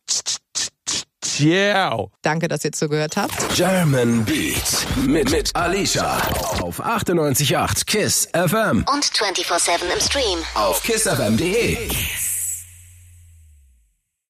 [1.20, 2.10] Ciao.
[2.22, 3.34] Danke, dass ihr zugehört habt.
[3.54, 6.18] German Beat mit, mit Alicia
[6.60, 10.38] auf 98.8 KISS FM Und 24-7 im Stream.
[10.54, 11.88] auf kissfm.de.